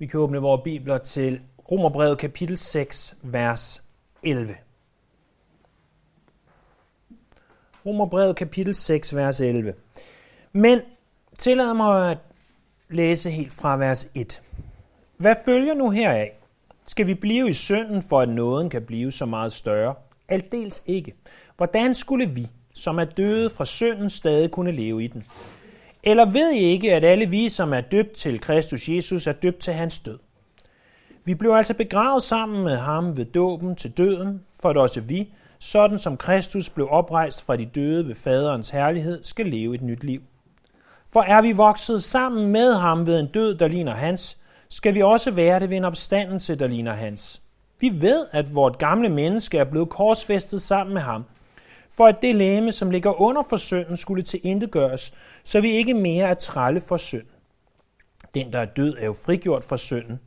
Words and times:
Vi 0.00 0.06
kan 0.06 0.20
åbne 0.20 0.38
vores 0.38 0.60
bibler 0.64 0.98
til 0.98 1.40
Romerbrevet 1.70 2.18
kapitel 2.18 2.58
6, 2.58 3.16
vers 3.22 3.84
11. 4.22 4.54
Romerbrevet 7.86 8.36
kapitel 8.36 8.74
6, 8.74 9.16
vers 9.16 9.40
11. 9.40 9.74
Men 10.52 10.80
tillad 11.38 11.74
mig 11.74 12.10
at 12.10 12.18
læse 12.88 13.30
helt 13.30 13.52
fra 13.52 13.76
vers 13.76 14.10
1. 14.14 14.42
Hvad 15.16 15.34
følger 15.44 15.74
nu 15.74 15.90
heraf? 15.90 16.32
Skal 16.86 17.06
vi 17.06 17.14
blive 17.14 17.48
i 17.50 17.52
synden, 17.52 18.02
for 18.02 18.20
at 18.20 18.28
nåden 18.28 18.70
kan 18.70 18.82
blive 18.82 19.12
så 19.12 19.26
meget 19.26 19.52
større? 19.52 19.94
Aldeles 20.28 20.82
ikke. 20.86 21.14
Hvordan 21.56 21.94
skulle 21.94 22.26
vi, 22.26 22.46
som 22.74 22.98
er 22.98 23.04
døde 23.04 23.50
fra 23.50 23.64
synden, 23.64 24.10
stadig 24.10 24.50
kunne 24.50 24.72
leve 24.72 25.04
i 25.04 25.06
den? 25.06 25.24
Eller 26.02 26.26
ved 26.26 26.52
I 26.52 26.58
ikke, 26.58 26.94
at 26.94 27.04
alle 27.04 27.26
vi, 27.26 27.48
som 27.48 27.72
er 27.72 27.80
døbt 27.80 28.12
til 28.12 28.40
Kristus 28.40 28.88
Jesus, 28.88 29.26
er 29.26 29.32
døbt 29.32 29.58
til 29.58 29.72
hans 29.72 29.98
død? 29.98 30.18
Vi 31.24 31.34
blev 31.34 31.50
altså 31.50 31.74
begravet 31.74 32.22
sammen 32.22 32.64
med 32.64 32.76
ham 32.76 33.16
ved 33.16 33.24
dåben 33.24 33.76
til 33.76 33.90
døden, 33.90 34.40
for 34.62 34.68
at 34.70 34.76
også 34.76 35.00
vi, 35.00 35.32
sådan 35.58 35.98
som 35.98 36.16
Kristus 36.16 36.70
blev 36.70 36.88
oprejst 36.90 37.44
fra 37.46 37.56
de 37.56 37.64
døde 37.64 38.08
ved 38.08 38.14
faderens 38.14 38.70
herlighed, 38.70 39.22
skal 39.22 39.46
leve 39.46 39.74
et 39.74 39.82
nyt 39.82 40.04
liv. 40.04 40.20
For 41.12 41.20
er 41.20 41.42
vi 41.42 41.52
vokset 41.52 42.02
sammen 42.02 42.52
med 42.52 42.74
ham 42.74 43.06
ved 43.06 43.20
en 43.20 43.26
død, 43.26 43.54
der 43.54 43.68
ligner 43.68 43.94
hans, 43.94 44.38
skal 44.68 44.94
vi 44.94 45.02
også 45.02 45.30
være 45.30 45.60
det 45.60 45.70
ved 45.70 45.76
en 45.76 45.84
opstandelse, 45.84 46.54
der 46.54 46.66
ligner 46.66 46.92
hans. 46.92 47.42
Vi 47.80 47.90
ved, 48.00 48.26
at 48.32 48.54
vort 48.54 48.78
gamle 48.78 49.08
menneske 49.08 49.58
er 49.58 49.64
blevet 49.64 49.88
korsfæstet 49.88 50.62
sammen 50.62 50.94
med 50.94 51.02
ham, 51.02 51.24
for 51.96 52.06
at 52.06 52.22
det 52.22 52.34
læme, 52.34 52.72
som 52.72 52.90
ligger 52.90 53.20
under 53.20 53.42
for 53.50 53.56
synden, 53.56 53.96
skulle 53.96 54.22
til 54.22 54.68
gøres, 54.70 55.12
så 55.44 55.60
vi 55.60 55.70
ikke 55.70 55.94
mere 55.94 56.28
er 56.28 56.34
trælle 56.34 56.80
for 56.88 56.96
synd. 56.96 57.26
Den, 58.34 58.52
der 58.52 58.58
er 58.58 58.64
død, 58.64 58.96
er 58.98 59.06
jo 59.06 59.14
frigjort 59.26 59.64
fra 59.64 59.76
synden, 59.76 60.20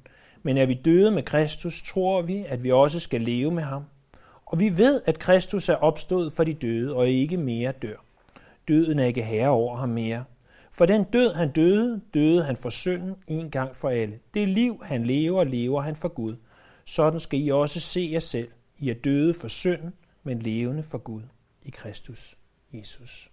men 0.43 0.57
er 0.57 0.65
vi 0.65 0.73
døde 0.73 1.11
med 1.11 1.23
Kristus, 1.23 1.81
tror 1.81 2.21
vi, 2.21 2.45
at 2.47 2.63
vi 2.63 2.71
også 2.71 2.99
skal 2.99 3.21
leve 3.21 3.51
med 3.51 3.63
ham. 3.63 3.83
Og 4.45 4.59
vi 4.59 4.77
ved, 4.77 5.01
at 5.05 5.19
Kristus 5.19 5.69
er 5.69 5.75
opstået 5.75 6.33
for 6.33 6.43
de 6.43 6.53
døde 6.53 6.95
og 6.95 7.09
ikke 7.09 7.37
mere 7.37 7.71
dør. 7.71 8.05
Døden 8.67 8.99
er 8.99 9.05
ikke 9.05 9.23
herre 9.23 9.49
over 9.49 9.77
ham 9.77 9.89
mere. 9.89 10.23
For 10.71 10.85
den 10.85 11.03
død, 11.03 11.33
han 11.33 11.51
døde, 11.51 12.01
døde 12.13 12.43
han 12.43 12.57
for 12.57 12.69
synden 12.69 13.15
en 13.27 13.49
gang 13.49 13.75
for 13.75 13.89
alle. 13.89 14.19
Det 14.33 14.49
liv, 14.49 14.83
han 14.83 15.05
lever, 15.05 15.43
lever 15.43 15.81
han 15.81 15.95
for 15.95 16.07
Gud. 16.07 16.35
Sådan 16.85 17.19
skal 17.19 17.39
I 17.39 17.49
også 17.49 17.79
se 17.79 18.09
jer 18.13 18.19
selv. 18.19 18.47
I 18.79 18.89
er 18.89 18.93
døde 19.03 19.33
for 19.33 19.47
synden, 19.47 19.93
men 20.23 20.39
levende 20.39 20.83
for 20.83 20.97
Gud 20.97 21.21
i 21.65 21.69
Kristus 21.69 22.37
Jesus. 22.73 23.31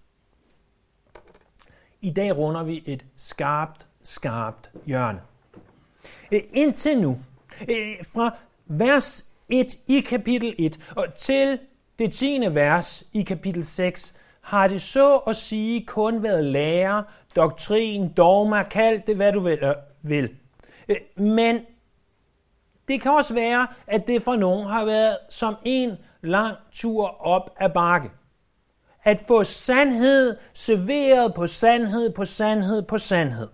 I 2.01 2.11
dag 2.11 2.37
runder 2.37 2.63
vi 2.63 2.83
et 2.87 3.05
skarpt, 3.17 3.87
skarpt 4.05 4.71
hjørne. 4.87 5.21
Indtil 6.31 7.01
nu, 7.01 7.19
fra 8.13 8.37
vers 8.67 9.31
1 9.49 9.67
i 9.87 10.01
kapitel 10.01 10.55
1 10.59 10.81
og 10.97 11.15
til 11.15 11.59
det 11.99 12.13
10. 12.13 12.41
vers 12.51 13.05
i 13.13 13.23
kapitel 13.23 13.65
6, 13.65 14.17
har 14.41 14.69
det 14.69 14.83
så 14.83 15.17
at 15.17 15.37
sige 15.37 15.87
kun 15.87 16.23
været 16.23 16.45
lære, 16.45 17.05
doktrin, 17.37 18.13
dogma, 18.13 18.63
kald 18.63 19.03
det 19.07 19.17
hvad 19.17 19.33
du 19.33 19.41
vil. 20.03 20.37
Øh, 20.89 20.97
men 21.17 21.61
det 22.89 23.01
kan 23.01 23.13
også 23.13 23.35
være, 23.35 23.67
at 23.87 24.07
det 24.07 24.23
for 24.23 24.37
nogen 24.37 24.69
har 24.69 24.85
været 24.85 25.19
som 25.31 25.55
en 25.65 25.97
lang 26.23 26.57
tur 26.73 27.27
op 27.27 27.51
ad 27.61 27.71
bakke. 27.71 28.11
At 29.05 29.21
få 29.29 29.45
sandhed 29.45 30.37
serveret 30.55 31.35
på 31.35 31.47
sandhed 31.47 32.13
på 32.13 32.25
sandhed 32.25 32.83
på 32.83 32.99
sandhed. 32.99 33.49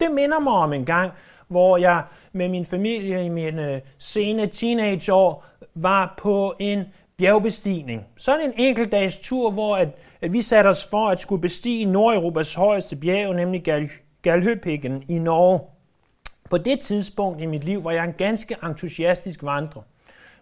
Det 0.00 0.10
minder 0.10 0.40
mig 0.40 0.52
om 0.52 0.72
en 0.72 0.84
gang, 0.84 1.12
hvor 1.48 1.76
jeg 1.76 2.04
med 2.32 2.48
min 2.48 2.64
familie 2.66 3.24
i 3.24 3.28
mine 3.28 3.74
øh, 3.74 3.80
sene 3.98 4.46
teenageår 4.46 5.44
var 5.74 6.14
på 6.18 6.54
en 6.58 6.84
bjergbestigning. 7.16 8.06
Sådan 8.16 8.46
en 8.46 8.52
enkelt 8.56 8.92
dags 8.92 9.16
tur, 9.16 9.50
hvor 9.50 9.76
at, 9.76 9.88
at 10.20 10.32
vi 10.32 10.42
satte 10.42 10.68
os 10.68 10.86
for 10.90 11.08
at 11.08 11.20
skulle 11.20 11.42
bestige 11.42 11.84
Nordeuropas 11.84 12.54
højeste 12.54 12.96
bjerg, 12.96 13.34
nemlig 13.34 13.62
Gal 13.64 13.90
Galhøpikken 14.22 15.04
i 15.08 15.18
Norge. 15.18 15.60
På 16.50 16.58
det 16.58 16.80
tidspunkt 16.80 17.42
i 17.42 17.46
mit 17.46 17.64
liv 17.64 17.84
var 17.84 17.90
jeg 17.90 18.04
en 18.04 18.12
ganske 18.12 18.56
entusiastisk 18.62 19.42
vandrer. 19.42 19.82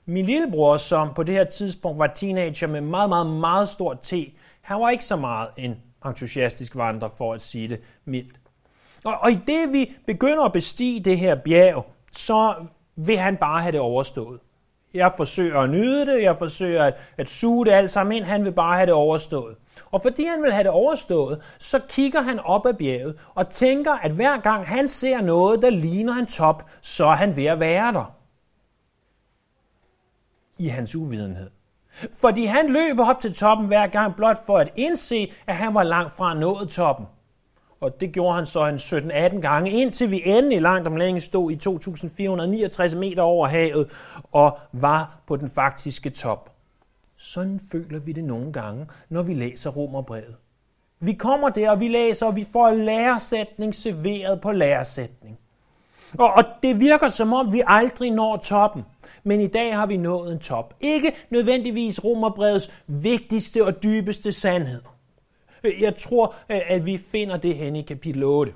Min 0.09 0.27
lillebror, 0.27 0.77
som 0.77 1.15
på 1.15 1.23
det 1.23 1.35
her 1.35 1.45
tidspunkt 1.45 1.99
var 1.99 2.07
teenager 2.07 2.67
med 2.67 2.81
meget, 2.81 3.09
meget, 3.09 3.27
meget 3.27 3.69
stor 3.69 3.95
T, 3.95 4.13
han 4.61 4.81
var 4.81 4.91
ikke 4.91 5.05
så 5.05 5.17
meget 5.17 5.49
en 5.57 5.75
entusiastisk 6.07 6.77
vandrer, 6.77 7.09
for 7.09 7.35
at 7.35 7.43
sige 7.43 7.69
det 7.69 7.81
mildt. 8.05 8.37
Og, 9.05 9.15
og 9.21 9.33
i 9.33 9.39
det 9.47 9.73
vi 9.73 9.93
begynder 10.07 10.43
at 10.43 10.53
bestige 10.53 11.01
det 11.01 11.19
her 11.19 11.35
bjerg, 11.35 11.87
så 12.13 12.55
vil 12.97 13.19
han 13.19 13.37
bare 13.37 13.63
have 13.63 13.73
det 13.73 13.81
overstået. 13.81 14.41
Jeg 14.95 15.13
forsøger 15.17 15.61
at 15.61 15.71
nyde 15.71 16.07
det, 16.07 16.23
jeg 16.23 16.37
forsøger 16.37 16.85
at, 16.85 16.95
at 17.17 17.29
suge 17.29 17.67
det 17.67 17.73
alt 17.73 17.91
sammen 17.91 18.17
ind, 18.17 18.25
han 18.25 18.45
vil 18.45 18.53
bare 18.53 18.77
have 18.77 18.87
det 18.87 18.95
overstået. 18.95 19.57
Og 19.91 20.03
fordi 20.03 20.25
han 20.25 20.43
vil 20.43 20.53
have 20.53 20.65
det 20.65 20.73
overstået, 20.73 21.43
så 21.59 21.81
kigger 21.89 22.21
han 22.21 22.39
op 22.39 22.67
ad 22.67 22.75
bjerget 22.75 23.17
og 23.35 23.49
tænker, 23.49 23.93
at 23.93 24.13
hver 24.13 24.41
gang 24.41 24.67
han 24.67 24.89
ser 24.89 25.21
noget, 25.21 25.63
der 25.63 25.71
ligner 25.71 26.15
en 26.15 26.27
top, 26.27 26.65
så 26.81 27.07
er 27.07 27.17
han 27.17 27.37
ved 27.37 27.45
at 27.47 27.61
være 27.61 27.93
der. 27.93 28.17
I 30.59 30.69
hans 30.69 30.97
uvidenhed. 30.97 31.51
Fordi 32.13 32.45
han 32.45 32.73
løber 32.73 33.09
op 33.11 33.21
til 33.21 33.35
toppen 33.35 33.67
hver 33.67 33.87
gang 33.87 34.17
blot 34.17 34.37
for 34.47 34.59
at 34.59 34.73
indse, 34.77 35.33
at 35.47 35.57
han 35.57 35.75
var 35.75 35.83
langt 35.83 36.13
fra 36.13 36.35
nået 36.35 36.69
toppen. 36.69 37.07
Og 37.81 38.01
det 38.01 38.13
gjorde 38.13 38.35
han 38.35 38.47
så 38.47 38.67
en 38.67 38.75
17-18 38.75 39.41
gange, 39.41 39.71
indtil 39.71 40.11
vi 40.11 40.23
endelig 40.25 40.63
langt 40.63 40.87
om 40.87 40.97
længe 40.97 41.21
stod 41.21 41.51
i 41.51 41.57
2469 41.57 42.95
meter 42.95 43.23
over 43.23 43.47
havet 43.47 43.91
og 44.33 44.59
var 44.73 45.21
på 45.27 45.37
den 45.37 45.51
faktiske 45.51 46.11
top. 46.11 46.53
Sådan 47.17 47.61
føler 47.73 47.99
vi 47.99 48.13
det 48.13 48.25
nogle 48.25 48.53
gange, 48.53 48.87
når 49.09 49.23
vi 49.23 49.35
læser 49.35 49.71
Romerbrevet. 49.71 50.37
Vi 51.01 51.13
kommer 51.13 51.49
der, 51.49 51.71
og 51.71 51.81
vi 51.81 51.89
læser, 51.89 52.27
og 52.27 52.37
vi 52.37 52.45
får 52.53 52.71
læresætning 52.71 53.75
serveret 53.75 54.41
på 54.41 54.53
læresætning. 54.53 55.39
Og, 56.19 56.33
og 56.33 56.45
det 56.63 56.81
virker 56.81 57.09
som 57.09 57.33
om, 57.33 57.53
vi 57.53 57.63
aldrig 57.67 58.11
når 58.11 58.37
toppen. 58.37 58.85
Men 59.25 59.41
i 59.41 59.47
dag 59.47 59.75
har 59.75 59.87
vi 59.87 59.97
nået 59.97 60.33
en 60.33 60.39
top. 60.39 60.75
Ikke 60.81 61.13
nødvendigvis 61.31 62.05
Romerbrevets 62.05 62.73
vigtigste 62.87 63.65
og 63.65 63.83
dybeste 63.83 64.33
sandhed. 64.33 64.83
Jeg 65.81 65.97
tror, 65.97 66.35
at 66.49 66.87
vi 66.87 66.99
finder 67.11 67.37
det 67.37 67.57
hen 67.57 67.77
i 67.77 67.83
kapitel 67.83 68.25
8. 68.25 68.53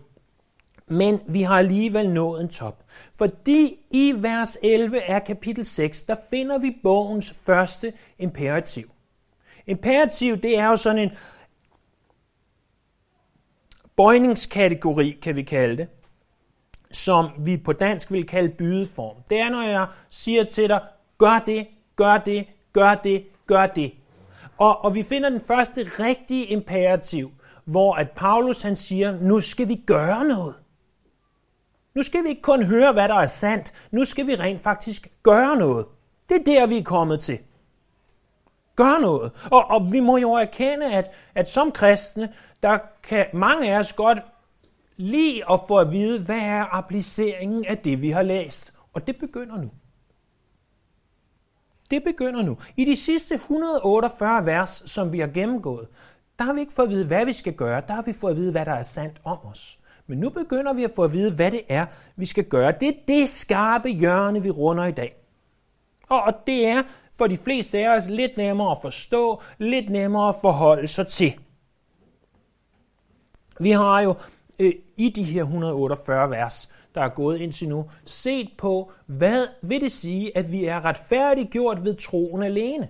Men 0.86 1.20
vi 1.28 1.42
har 1.42 1.58
alligevel 1.58 2.10
nået 2.10 2.40
en 2.40 2.48
top. 2.48 2.84
Fordi 3.14 3.78
i 3.90 4.14
vers 4.16 4.58
11 4.62 5.00
af 5.00 5.24
kapitel 5.24 5.66
6, 5.66 6.02
der 6.02 6.16
finder 6.30 6.58
vi 6.58 6.76
bogens 6.82 7.34
første 7.46 7.92
imperativ. 8.18 8.90
Imperativ, 9.66 10.36
det 10.36 10.58
er 10.58 10.66
jo 10.66 10.76
sådan 10.76 10.98
en 10.98 11.10
bøjningskategori, 13.96 15.18
kan 15.22 15.36
vi 15.36 15.42
kalde 15.42 15.76
det, 15.76 15.88
som 16.92 17.28
vi 17.38 17.56
på 17.56 17.72
dansk 17.72 18.12
vil 18.12 18.26
kalde 18.26 18.48
bydeform. 18.48 19.16
Det 19.30 19.40
er, 19.40 19.50
når 19.50 19.62
jeg 19.62 19.86
siger 20.10 20.44
til 20.44 20.68
dig, 20.68 20.80
gør 21.18 21.42
det, 21.46 21.66
gør 21.96 22.18
det, 22.18 22.46
gør 22.72 22.94
det, 22.94 23.24
gør 23.46 23.66
det. 23.66 23.92
Og, 24.58 24.84
og 24.84 24.94
vi 24.94 25.02
finder 25.02 25.30
den 25.30 25.40
første 25.40 25.90
rigtige 25.98 26.44
imperativ, 26.44 27.32
hvor 27.64 27.94
at 27.94 28.10
Paulus 28.10 28.62
han 28.62 28.76
siger, 28.76 29.20
nu 29.20 29.40
skal 29.40 29.68
vi 29.68 29.82
gøre 29.86 30.24
noget. 30.24 30.54
Nu 31.94 32.02
skal 32.02 32.24
vi 32.24 32.28
ikke 32.28 32.42
kun 32.42 32.62
høre, 32.62 32.92
hvad 32.92 33.08
der 33.08 33.14
er 33.14 33.26
sandt. 33.26 33.72
Nu 33.90 34.04
skal 34.04 34.26
vi 34.26 34.34
rent 34.34 34.60
faktisk 34.60 35.08
gøre 35.22 35.56
noget. 35.56 35.86
Det 36.28 36.36
er 36.36 36.44
der, 36.44 36.66
vi 36.66 36.78
er 36.78 36.82
kommet 36.82 37.20
til. 37.20 37.38
Gør 38.76 39.00
noget. 39.00 39.32
Og, 39.52 39.70
og 39.70 39.92
vi 39.92 40.00
må 40.00 40.16
jo 40.16 40.32
erkende, 40.32 40.86
at, 40.86 41.10
at 41.34 41.50
som 41.50 41.72
kristne, 41.72 42.32
der 42.62 42.78
kan 43.02 43.26
mange 43.34 43.74
af 43.74 43.78
os 43.78 43.92
godt 43.92 44.18
lige 45.00 45.52
at 45.52 45.60
få 45.68 45.76
at 45.76 45.92
vide, 45.92 46.22
hvad 46.22 46.38
er 46.38 46.74
appliceringen 46.74 47.64
af 47.64 47.78
det, 47.78 48.02
vi 48.02 48.10
har 48.10 48.22
læst. 48.22 48.72
Og 48.92 49.06
det 49.06 49.18
begynder 49.18 49.56
nu. 49.56 49.70
Det 51.90 52.04
begynder 52.04 52.42
nu. 52.42 52.58
I 52.76 52.84
de 52.84 52.96
sidste 52.96 53.34
148 53.34 54.46
vers, 54.46 54.82
som 54.86 55.12
vi 55.12 55.20
har 55.20 55.26
gennemgået, 55.26 55.88
der 56.38 56.44
har 56.44 56.52
vi 56.52 56.60
ikke 56.60 56.72
fået 56.72 56.86
at 56.86 56.90
vide, 56.92 57.06
hvad 57.06 57.26
vi 57.26 57.32
skal 57.32 57.52
gøre. 57.52 57.82
Der 57.88 57.94
har 57.94 58.02
vi 58.02 58.12
fået 58.12 58.30
at 58.30 58.36
vide, 58.36 58.50
hvad 58.50 58.66
der 58.66 58.72
er 58.72 58.82
sandt 58.82 59.20
om 59.24 59.38
os. 59.44 59.78
Men 60.06 60.18
nu 60.18 60.30
begynder 60.30 60.72
vi 60.72 60.84
at 60.84 60.90
få 60.96 61.04
at 61.04 61.12
vide, 61.12 61.34
hvad 61.34 61.50
det 61.50 61.62
er, 61.68 61.86
vi 62.16 62.26
skal 62.26 62.44
gøre. 62.44 62.72
Det 62.80 62.88
er 62.88 62.92
det 63.08 63.28
skarpe 63.28 63.88
hjørne, 63.88 64.42
vi 64.42 64.50
runder 64.50 64.84
i 64.84 64.92
dag. 64.92 65.16
Og 66.08 66.34
det 66.46 66.66
er 66.66 66.82
for 67.12 67.26
de 67.26 67.36
fleste 67.36 67.78
af 67.78 67.96
os 67.96 68.08
lidt 68.08 68.36
nemmere 68.36 68.70
at 68.70 68.78
forstå, 68.82 69.42
lidt 69.58 69.90
nemmere 69.90 70.28
at 70.28 70.34
forholde 70.40 70.88
sig 70.88 71.06
til. 71.06 71.34
Vi 73.60 73.70
har 73.70 74.00
jo 74.00 74.14
øh, 74.60 74.72
i 74.96 75.08
de 75.08 75.22
her 75.22 75.42
148 75.42 76.30
vers 76.30 76.72
der 76.94 77.00
er 77.00 77.08
gået 77.08 77.40
indtil 77.40 77.68
nu, 77.68 77.90
set 78.04 78.48
på, 78.58 78.92
hvad 79.06 79.46
vil 79.62 79.80
det 79.80 79.92
sige, 79.92 80.36
at 80.36 80.52
vi 80.52 80.64
er 80.64 80.84
retfærdiggjort 80.84 81.84
ved 81.84 81.94
troen 81.94 82.42
alene. 82.42 82.88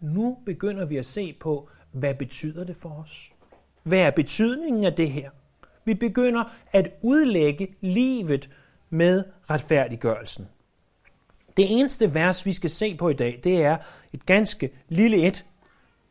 Nu 0.00 0.38
begynder 0.46 0.84
vi 0.84 0.96
at 0.96 1.06
se 1.06 1.36
på, 1.40 1.68
hvad 1.92 2.14
betyder 2.14 2.64
det 2.64 2.76
for 2.76 2.90
os? 2.90 3.32
Hvad 3.82 3.98
er 3.98 4.10
betydningen 4.10 4.84
af 4.84 4.92
det 4.92 5.10
her? 5.10 5.30
Vi 5.84 5.94
begynder 5.94 6.44
at 6.72 6.90
udlægge 7.02 7.68
livet 7.80 8.50
med 8.90 9.24
retfærdiggørelsen. 9.50 10.48
Det 11.56 11.78
eneste 11.78 12.14
vers, 12.14 12.46
vi 12.46 12.52
skal 12.52 12.70
se 12.70 12.96
på 12.96 13.08
i 13.08 13.14
dag, 13.14 13.40
det 13.44 13.64
er 13.64 13.76
et 14.12 14.26
ganske 14.26 14.70
lille 14.88 15.26
et, 15.26 15.44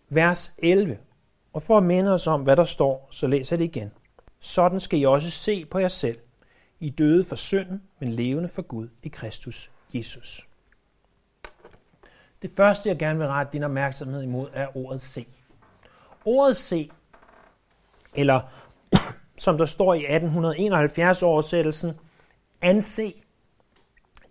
vers 0.09 0.55
11. 0.57 0.97
Og 1.55 1.61
for 1.61 1.77
at 1.77 1.83
minde 1.83 2.13
os 2.13 2.27
om, 2.27 2.41
hvad 2.41 2.55
der 2.55 2.63
står, 2.63 3.07
så 3.11 3.27
læser 3.27 3.57
det 3.57 3.63
igen. 3.63 3.91
Sådan 4.39 4.79
skal 4.79 4.99
I 4.99 5.03
også 5.03 5.31
se 5.31 5.65
på 5.65 5.79
jer 5.79 5.87
selv. 5.87 6.19
I 6.79 6.89
døde 6.89 7.25
for 7.25 7.35
synden, 7.35 7.83
men 7.99 8.11
levende 8.11 8.49
for 8.49 8.61
Gud 8.61 8.87
i 9.03 9.07
Kristus 9.07 9.71
Jesus. 9.93 10.47
Det 12.41 12.51
første, 12.57 12.89
jeg 12.89 12.97
gerne 12.97 13.19
vil 13.19 13.27
rette 13.27 13.53
din 13.53 13.63
opmærksomhed 13.63 14.23
imod, 14.23 14.49
er 14.53 14.77
ordet 14.77 15.01
se. 15.01 15.27
Ordet 16.25 16.57
se, 16.57 16.89
eller 18.15 18.41
som 19.37 19.57
der 19.57 19.65
står 19.65 19.93
i 19.93 19.97
1871 19.97 21.23
oversættelsen, 21.23 21.99
anse, 22.61 23.13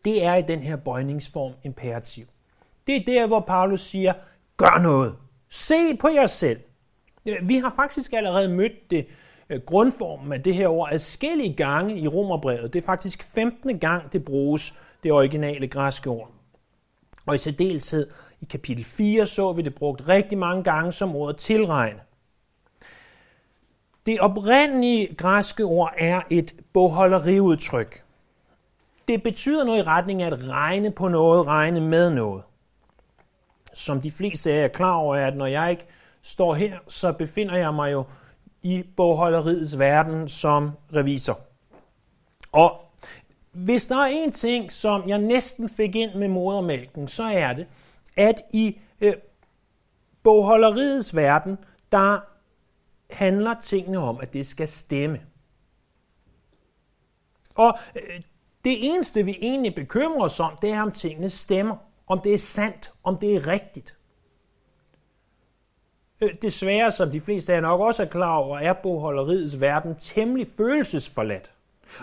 det 0.05 0.25
er 0.25 0.35
i 0.35 0.43
den 0.43 0.62
her 0.62 0.76
bøjningsform 0.76 1.53
imperativ. 1.62 2.26
Det 2.87 2.97
er 2.97 3.05
der, 3.05 3.26
hvor 3.26 3.41
Paulus 3.41 3.81
siger, 3.81 4.12
gør 4.56 4.82
noget. 4.82 5.17
Se 5.49 5.97
på 5.97 6.09
jer 6.09 6.26
selv. 6.26 6.61
Vi 7.25 7.59
har 7.59 7.73
faktisk 7.76 8.12
allerede 8.12 8.49
mødt 8.49 8.91
det 8.91 9.06
øh, 9.50 9.61
grundformen 9.61 10.32
af 10.32 10.43
det 10.43 10.55
her 10.55 10.69
ord 10.69 10.88
adskillige 10.93 11.55
gange 11.55 11.99
i 11.99 12.09
Romerbrevet. 12.09 12.73
Det 12.73 12.82
er 12.82 12.87
faktisk 12.87 13.23
15. 13.35 13.79
gang, 13.79 14.12
det 14.12 14.25
bruges, 14.25 14.75
det 15.03 15.12
originale 15.12 15.69
græske 15.69 16.11
ord. 16.11 16.31
Og 17.26 17.35
i 17.35 17.38
særdeleshed 17.38 18.11
i 18.41 18.44
kapitel 18.44 18.85
4 18.85 19.26
så 19.26 19.53
vi 19.53 19.62
det 19.62 19.75
brugt 19.75 20.09
rigtig 20.09 20.38
mange 20.38 20.65
gange 20.65 20.93
som 20.93 21.17
ordet 21.17 21.37
tilregne. 21.37 22.00
Det 24.06 24.21
oprindelige 24.21 25.15
græske 25.15 25.65
ord 25.65 25.93
er 25.99 26.21
et 26.31 26.55
bogholderiudtryk. 26.73 28.05
Det 29.09 29.23
betyder 29.23 29.65
noget 29.65 29.79
i 29.79 29.82
retning 29.82 30.23
af 30.23 30.26
at 30.26 30.49
regne 30.49 30.91
på 30.91 31.09
noget, 31.09 31.47
regne 31.47 31.81
med 31.81 32.11
noget. 32.11 32.43
Som 33.75 34.00
de 34.00 34.11
fleste 34.11 34.53
af 34.53 34.56
jer 34.56 34.65
er 34.65 34.69
klar 34.69 34.94
over, 34.94 35.17
er, 35.17 35.26
at 35.26 35.37
når 35.37 35.47
jeg 35.47 35.71
ikke 35.71 35.87
står 36.25 36.55
her, 36.55 36.79
så 36.88 37.12
befinder 37.12 37.56
jeg 37.56 37.75
mig 37.75 37.93
jo 37.93 38.05
i 38.62 38.85
bogholderiets 38.97 39.79
verden 39.79 40.29
som 40.29 40.71
revisor. 40.94 41.41
Og 42.53 42.81
hvis 43.53 43.87
der 43.87 43.97
er 43.97 44.06
en 44.06 44.32
ting, 44.32 44.73
som 44.73 45.09
jeg 45.09 45.19
næsten 45.19 45.69
fik 45.69 45.97
ind 45.97 46.15
med 46.15 46.29
modermælken, 46.29 47.09
så 47.09 47.23
er 47.23 47.53
det, 47.53 47.67
at 48.17 48.43
i 48.53 48.79
øh, 49.00 49.15
bogholderiets 50.23 51.17
verden, 51.17 51.59
der 51.93 52.21
handler 53.11 53.55
tingene 53.62 53.99
om, 53.99 54.21
at 54.21 54.32
det 54.32 54.47
skal 54.47 54.69
stemme. 54.69 55.21
Og 57.55 57.79
øh, 57.97 58.21
det 58.65 58.87
eneste, 58.87 59.25
vi 59.25 59.38
egentlig 59.41 59.75
bekymrer 59.75 60.25
os 60.25 60.41
om, 60.41 60.59
det 60.62 60.71
er, 60.71 60.82
om 60.82 60.93
tingene 60.93 61.31
stemmer. 61.31 61.76
Om 62.06 62.21
det 62.21 62.35
er 62.35 62.38
sandt, 62.38 62.93
om 63.03 63.19
det 63.19 63.37
er 63.37 63.47
rigtigt. 63.47 63.97
Øh, 66.20 66.31
desværre, 66.43 66.90
som 66.90 67.11
de 67.11 67.20
fleste 67.20 67.52
af 67.52 67.56
jer 67.56 67.62
nok 67.62 67.81
også 67.81 68.02
er 68.02 68.06
klar 68.06 68.37
over, 68.37 68.58
er 68.58 68.72
bogholderiets 68.72 69.61
verden 69.61 69.96
temmelig 70.00 70.46
følelsesforladt. 70.56 71.50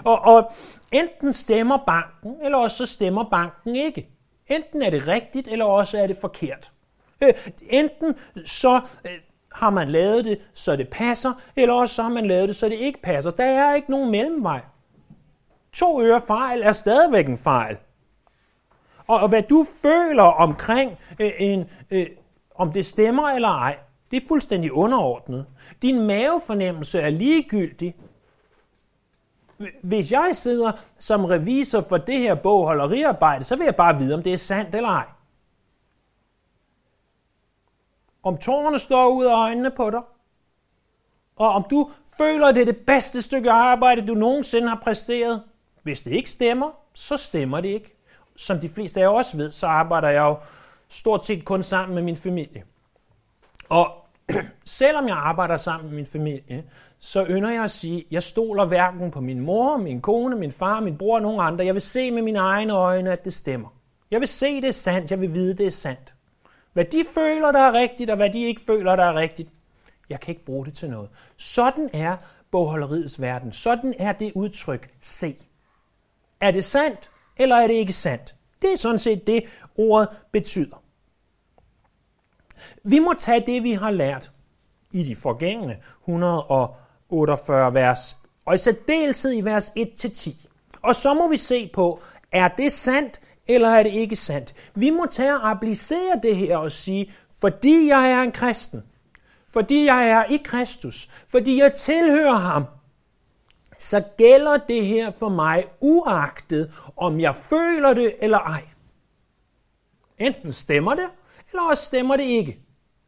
Og, 0.03 0.21
og 0.21 0.51
enten 0.91 1.33
stemmer 1.33 1.77
banken, 1.87 2.35
eller 2.43 2.57
også 2.57 2.77
så 2.77 2.85
stemmer 2.85 3.23
banken 3.23 3.75
ikke. 3.75 4.09
Enten 4.47 4.81
er 4.81 4.89
det 4.89 5.07
rigtigt, 5.07 5.47
eller 5.47 5.65
også 5.65 5.97
er 5.97 6.07
det 6.07 6.17
forkert. 6.21 6.71
Øh, 7.23 7.33
enten 7.69 8.15
så 8.45 8.81
øh, 9.05 9.11
har 9.51 9.69
man 9.69 9.89
lavet 9.89 10.25
det, 10.25 10.41
så 10.53 10.75
det 10.75 10.89
passer, 10.89 11.33
eller 11.55 11.73
også 11.73 11.95
så 11.95 12.03
har 12.03 12.09
man 12.09 12.25
lavet 12.25 12.49
det, 12.49 12.55
så 12.55 12.69
det 12.69 12.75
ikke 12.75 13.01
passer. 13.01 13.31
Der 13.31 13.45
er 13.45 13.75
ikke 13.75 13.91
nogen 13.91 14.11
mellemvej. 14.11 14.61
To 15.73 16.01
øre 16.01 16.21
fejl 16.27 16.61
er 16.61 16.71
stadigvæk 16.71 17.27
en 17.27 17.37
fejl. 17.37 17.77
Og, 19.07 19.19
og 19.19 19.29
hvad 19.29 19.43
du 19.43 19.65
føler 19.81 20.23
omkring 20.23 20.97
øh, 21.19 21.31
en, 21.39 21.69
øh, 21.91 22.07
om 22.55 22.71
det 22.71 22.85
stemmer 22.85 23.29
eller 23.29 23.49
ej, 23.49 23.77
det 24.11 24.23
er 24.23 24.27
fuldstændig 24.27 24.71
underordnet. 24.71 25.45
Din 25.81 26.07
mavefornemmelse 26.07 26.99
er 26.99 27.09
ligegyldig. 27.09 27.95
Hvis 29.81 30.11
jeg 30.11 30.29
sidder 30.33 30.71
som 30.99 31.25
revisor 31.25 31.81
for 31.81 31.97
det 31.97 32.17
her 32.17 32.35
bogholderiarbejde, 32.35 33.43
så 33.43 33.55
vil 33.55 33.65
jeg 33.65 33.75
bare 33.75 33.97
vide, 33.97 34.13
om 34.13 34.23
det 34.23 34.33
er 34.33 34.37
sandt 34.37 34.75
eller 34.75 34.89
ej. 34.89 35.05
Om 38.23 38.37
tårerne 38.37 38.79
står 38.79 39.07
ud 39.07 39.25
af 39.25 39.35
øjnene 39.35 39.71
på 39.71 39.89
dig, 39.89 40.01
og 41.35 41.49
om 41.49 41.65
du 41.69 41.91
føler, 42.17 42.47
at 42.47 42.55
det 42.55 42.61
er 42.61 42.65
det 42.65 42.85
bedste 42.87 43.21
stykke 43.21 43.51
arbejde, 43.51 44.07
du 44.07 44.13
nogensinde 44.13 44.67
har 44.67 44.79
præsteret. 44.83 45.43
Hvis 45.83 46.01
det 46.01 46.11
ikke 46.11 46.29
stemmer, 46.29 46.71
så 46.93 47.17
stemmer 47.17 47.61
det 47.61 47.69
ikke. 47.69 47.97
Som 48.35 48.59
de 48.59 48.69
fleste 48.69 48.99
af 48.99 49.03
jer 49.03 49.09
også 49.09 49.37
ved, 49.37 49.51
så 49.51 49.67
arbejder 49.67 50.09
jeg 50.09 50.21
jo 50.21 50.37
stort 50.89 51.25
set 51.25 51.45
kun 51.45 51.63
sammen 51.63 51.95
med 51.95 52.03
min 52.03 52.17
familie. 52.17 52.63
Og 53.69 54.00
selvom 54.65 55.07
jeg 55.07 55.17
arbejder 55.17 55.57
sammen 55.57 55.89
med 55.89 55.95
min 55.95 56.05
familie, 56.05 56.63
så 56.99 57.25
ynder 57.29 57.51
jeg 57.51 57.63
at 57.63 57.71
sige, 57.71 57.97
at 57.97 58.05
jeg 58.11 58.23
stoler 58.23 58.65
hverken 58.65 59.11
på 59.11 59.21
min 59.21 59.39
mor, 59.39 59.77
min 59.77 60.01
kone, 60.01 60.35
min 60.35 60.51
far, 60.51 60.79
min 60.79 60.97
bror 60.97 61.15
og 61.15 61.21
nogen 61.21 61.41
andre. 61.41 61.65
Jeg 61.65 61.73
vil 61.73 61.81
se 61.81 62.11
med 62.11 62.21
mine 62.21 62.39
egne 62.39 62.73
øjne, 62.73 63.11
at 63.11 63.25
det 63.25 63.33
stemmer. 63.33 63.69
Jeg 64.11 64.19
vil 64.19 64.27
se, 64.27 64.61
det 64.61 64.67
er 64.67 64.71
sandt. 64.71 65.11
Jeg 65.11 65.21
vil 65.21 65.33
vide, 65.33 65.57
det 65.57 65.65
er 65.65 65.71
sandt. 65.71 66.13
Hvad 66.73 66.85
de 66.85 67.05
føler, 67.13 67.51
der 67.51 67.59
er 67.59 67.73
rigtigt, 67.73 68.09
og 68.09 68.15
hvad 68.15 68.29
de 68.29 68.43
ikke 68.43 68.61
føler, 68.61 68.95
der 68.95 69.03
er 69.03 69.15
rigtigt, 69.15 69.49
jeg 70.09 70.19
kan 70.19 70.31
ikke 70.31 70.45
bruge 70.45 70.65
det 70.65 70.73
til 70.73 70.89
noget. 70.89 71.09
Sådan 71.37 71.89
er 71.93 72.17
bogholderiets 72.51 73.21
verden. 73.21 73.51
Sådan 73.51 73.93
er 73.99 74.11
det 74.11 74.31
udtryk 74.35 74.89
se. 75.01 75.35
Er 76.41 76.51
det 76.51 76.63
sandt, 76.63 77.09
eller 77.37 77.55
er 77.55 77.67
det 77.67 77.73
ikke 77.73 77.93
sandt? 77.93 78.35
Det 78.61 78.73
er 78.73 78.77
sådan 78.77 78.99
set 78.99 79.27
det, 79.27 79.43
ordet 79.77 80.09
betyder. 80.31 80.80
Vi 82.83 82.99
må 82.99 83.13
tage 83.19 83.43
det, 83.45 83.63
vi 83.63 83.71
har 83.71 83.91
lært 83.91 84.31
i 84.91 85.03
de 85.03 85.15
forgængende 85.15 85.77
148 86.03 87.73
vers, 87.73 88.17
og 88.45 88.55
i 88.55 88.57
særdeleshed 88.57 89.33
i 89.33 89.41
vers 89.41 89.69
1-10. 89.69 90.47
Og 90.81 90.95
så 90.95 91.13
må 91.13 91.27
vi 91.27 91.37
se 91.37 91.69
på, 91.73 92.01
er 92.31 92.47
det 92.47 92.71
sandt, 92.71 93.21
eller 93.47 93.69
er 93.69 93.83
det 93.83 93.93
ikke 93.93 94.15
sandt? 94.15 94.53
Vi 94.75 94.89
må 94.89 95.05
tage 95.05 95.35
og 95.35 95.49
applicere 95.49 96.19
det 96.23 96.35
her 96.35 96.57
og 96.57 96.71
sige, 96.71 97.13
fordi 97.41 97.87
jeg 97.87 98.11
er 98.11 98.21
en 98.21 98.31
kristen, 98.31 98.83
fordi 99.49 99.85
jeg 99.85 100.09
er 100.09 100.23
i 100.23 100.41
Kristus, 100.43 101.09
fordi 101.27 101.59
jeg 101.59 101.73
tilhører 101.73 102.35
ham, 102.35 102.65
så 103.77 104.03
gælder 104.17 104.57
det 104.57 104.85
her 104.85 105.11
for 105.11 105.29
mig 105.29 105.65
uagtet, 105.79 106.71
om 106.97 107.19
jeg 107.19 107.35
føler 107.35 107.93
det 107.93 108.15
eller 108.19 108.37
ej. 108.37 108.63
Enten 110.17 110.51
stemmer 110.51 110.95
det, 110.95 111.09
eller 111.51 111.69
også 111.69 111.85
stemmer 111.85 112.17
det 112.17 112.23
ikke. 112.23 112.59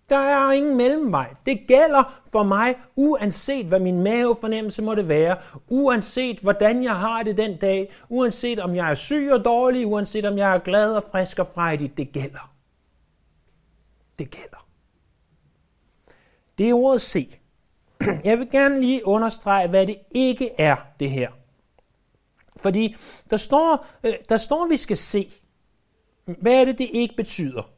Der 0.10 0.18
er 0.18 0.52
ingen 0.52 0.78
mellemvej. 0.78 1.36
Det 1.46 1.60
gælder 1.68 2.22
for 2.32 2.44
mig, 2.44 2.76
uanset 2.96 3.66
hvad 3.66 3.80
min 3.80 4.04
mavefornemmelse 4.04 4.82
måtte 4.82 5.08
være, 5.08 5.38
uanset 5.68 6.40
hvordan 6.40 6.84
jeg 6.84 6.96
har 6.96 7.24
det 7.24 7.38
den 7.38 7.58
dag, 7.58 7.94
uanset 8.10 8.60
om 8.60 8.76
jeg 8.76 8.92
er 8.92 8.96
syg 8.96 9.30
og 9.32 9.46
dårlig, 9.46 9.88
uanset 9.88 10.26
om 10.26 10.38
jeg 10.38 10.56
er 10.56 10.60
glad 10.60 10.96
og 10.96 11.04
frisk 11.12 11.40
og 11.40 11.48
frejdig. 11.48 11.98
Det 11.98 12.12
gælder. 12.12 12.54
Det 14.20 14.30
gælder. 14.30 14.68
Det 16.58 16.70
er 16.70 16.74
ordet 16.74 17.02
se. 17.02 17.28
Jeg 18.24 18.40
vil 18.40 18.50
gerne 18.52 18.82
lige 18.82 19.08
understrege, 19.08 19.68
hvad 19.68 19.88
det 19.88 19.98
ikke 20.12 20.50
er, 20.58 20.76
det 21.00 21.10
her. 21.12 21.32
Fordi 22.58 22.96
der 23.30 23.38
står, 23.38 23.86
øh, 24.04 24.14
der 24.30 24.38
står, 24.38 24.64
at 24.64 24.70
vi 24.70 24.78
skal 24.78 24.98
se. 24.98 25.32
Hvad 26.26 26.54
er 26.54 26.66
det, 26.66 26.78
det 26.78 26.90
ikke 26.94 27.16
betyder? 27.16 27.70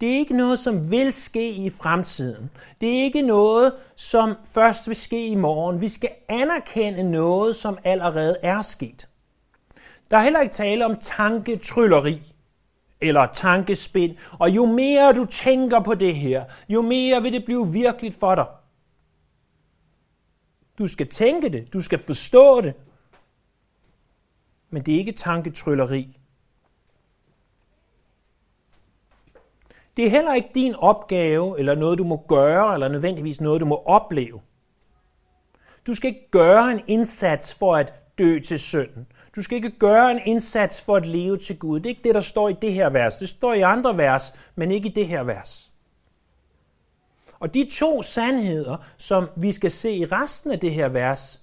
Det 0.00 0.08
er 0.08 0.18
ikke 0.18 0.36
noget, 0.36 0.58
som 0.58 0.90
vil 0.90 1.12
ske 1.12 1.50
i 1.50 1.70
fremtiden. 1.70 2.50
Det 2.80 2.88
er 2.88 3.02
ikke 3.02 3.22
noget, 3.22 3.72
som 3.96 4.34
først 4.44 4.88
vil 4.88 4.96
ske 4.96 5.26
i 5.26 5.34
morgen. 5.34 5.80
Vi 5.80 5.88
skal 5.88 6.10
anerkende 6.28 7.10
noget, 7.10 7.56
som 7.56 7.78
allerede 7.84 8.36
er 8.42 8.62
sket. 8.62 9.08
Der 10.10 10.16
er 10.16 10.22
heller 10.22 10.40
ikke 10.40 10.54
tale 10.54 10.84
om 10.84 10.96
tanketrylleri 11.00 12.34
eller 13.00 13.26
tankespind. 13.26 14.16
Og 14.38 14.50
jo 14.50 14.66
mere 14.66 15.12
du 15.12 15.24
tænker 15.24 15.80
på 15.80 15.94
det 15.94 16.16
her, 16.16 16.44
jo 16.68 16.82
mere 16.82 17.22
vil 17.22 17.32
det 17.32 17.44
blive 17.44 17.72
virkeligt 17.72 18.14
for 18.14 18.34
dig. 18.34 18.46
Du 20.78 20.88
skal 20.88 21.08
tænke 21.08 21.48
det, 21.48 21.72
du 21.72 21.82
skal 21.82 21.98
forstå 21.98 22.60
det. 22.60 22.74
Men 24.70 24.82
det 24.82 24.94
er 24.94 24.98
ikke 24.98 25.12
tanketrylleri. 25.12 26.19
Det 29.96 30.06
er 30.06 30.10
heller 30.10 30.34
ikke 30.34 30.50
din 30.54 30.74
opgave, 30.74 31.58
eller 31.58 31.74
noget 31.74 31.98
du 31.98 32.04
må 32.04 32.24
gøre, 32.28 32.74
eller 32.74 32.88
nødvendigvis 32.88 33.40
noget 33.40 33.60
du 33.60 33.66
må 33.66 33.82
opleve. 33.86 34.40
Du 35.86 35.94
skal 35.94 36.08
ikke 36.08 36.30
gøre 36.30 36.72
en 36.72 36.80
indsats 36.86 37.54
for 37.54 37.76
at 37.76 37.92
dø 38.18 38.38
til 38.38 38.58
synden. 38.58 39.06
Du 39.36 39.42
skal 39.42 39.56
ikke 39.56 39.78
gøre 39.78 40.10
en 40.10 40.20
indsats 40.24 40.80
for 40.80 40.96
at 40.96 41.06
leve 41.06 41.36
til 41.36 41.58
Gud. 41.58 41.80
Det 41.80 41.86
er 41.86 41.90
ikke 41.90 42.02
det, 42.04 42.14
der 42.14 42.20
står 42.20 42.48
i 42.48 42.56
det 42.62 42.72
her 42.72 42.90
vers. 42.90 43.18
Det 43.18 43.28
står 43.28 43.54
i 43.54 43.60
andre 43.60 43.96
vers, 43.96 44.38
men 44.54 44.70
ikke 44.70 44.88
i 44.88 44.92
det 44.92 45.06
her 45.06 45.22
vers. 45.22 45.70
Og 47.40 47.54
de 47.54 47.70
to 47.72 48.02
sandheder, 48.02 48.76
som 48.96 49.28
vi 49.36 49.52
skal 49.52 49.70
se 49.70 49.92
i 49.92 50.04
resten 50.04 50.50
af 50.50 50.60
det 50.60 50.74
her 50.74 50.88
vers, 50.88 51.42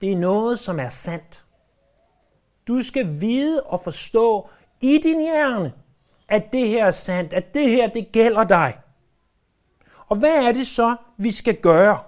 det 0.00 0.12
er 0.12 0.16
noget, 0.16 0.58
som 0.58 0.80
er 0.80 0.88
sandt. 0.88 1.44
Du 2.68 2.82
skal 2.82 3.20
vide 3.20 3.62
og 3.62 3.80
forstå 3.80 4.48
i 4.80 4.98
din 5.02 5.20
hjerne, 5.20 5.72
at 6.32 6.52
det 6.52 6.68
her 6.68 6.86
er 6.86 6.90
sandt, 6.90 7.32
at 7.32 7.54
det 7.54 7.70
her, 7.70 7.88
det 7.88 8.12
gælder 8.12 8.44
dig. 8.44 8.78
Og 10.06 10.16
hvad 10.16 10.46
er 10.46 10.52
det 10.52 10.66
så, 10.66 10.96
vi 11.16 11.30
skal 11.30 11.56
gøre? 11.56 11.98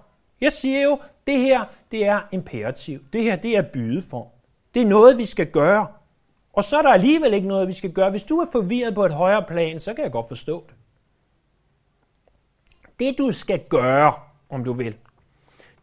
Jeg 0.41 0.53
siger 0.53 0.83
jo, 0.83 0.99
det 1.27 1.39
her, 1.39 1.65
det 1.91 2.07
er 2.07 2.21
imperativ. 2.33 3.01
Det 3.13 3.23
her, 3.23 3.37
det 3.37 3.57
er 3.57 3.63
bydeform. 3.63 4.27
Det 4.75 4.83
er 4.83 4.87
noget, 4.87 5.19
vi 5.19 5.25
skal 5.25 5.51
gøre. 5.51 5.87
Og 6.53 6.65
så 6.65 6.79
er 6.79 6.83
der 6.83 6.91
alligevel 6.91 7.35
ikke 7.35 7.49
noget, 7.49 7.69
vi 7.69 7.73
skal 7.73 7.93
gøre. 7.93 8.11
Hvis 8.11 8.23
du 8.23 8.39
er 8.39 8.47
forvirret 8.53 8.95
på 8.95 9.05
et 9.05 9.13
højere 9.13 9.45
plan, 9.49 9.81
så 9.81 9.95
kan 9.95 10.05
jeg 10.05 10.13
godt 10.13 10.29
forstå 10.29 10.65
det. 10.69 10.75
Det 12.99 13.19
du 13.19 13.33
skal 13.33 13.65
gøre, 13.69 14.15
om 14.51 14.65
du 14.65 14.73
vil, 14.73 14.97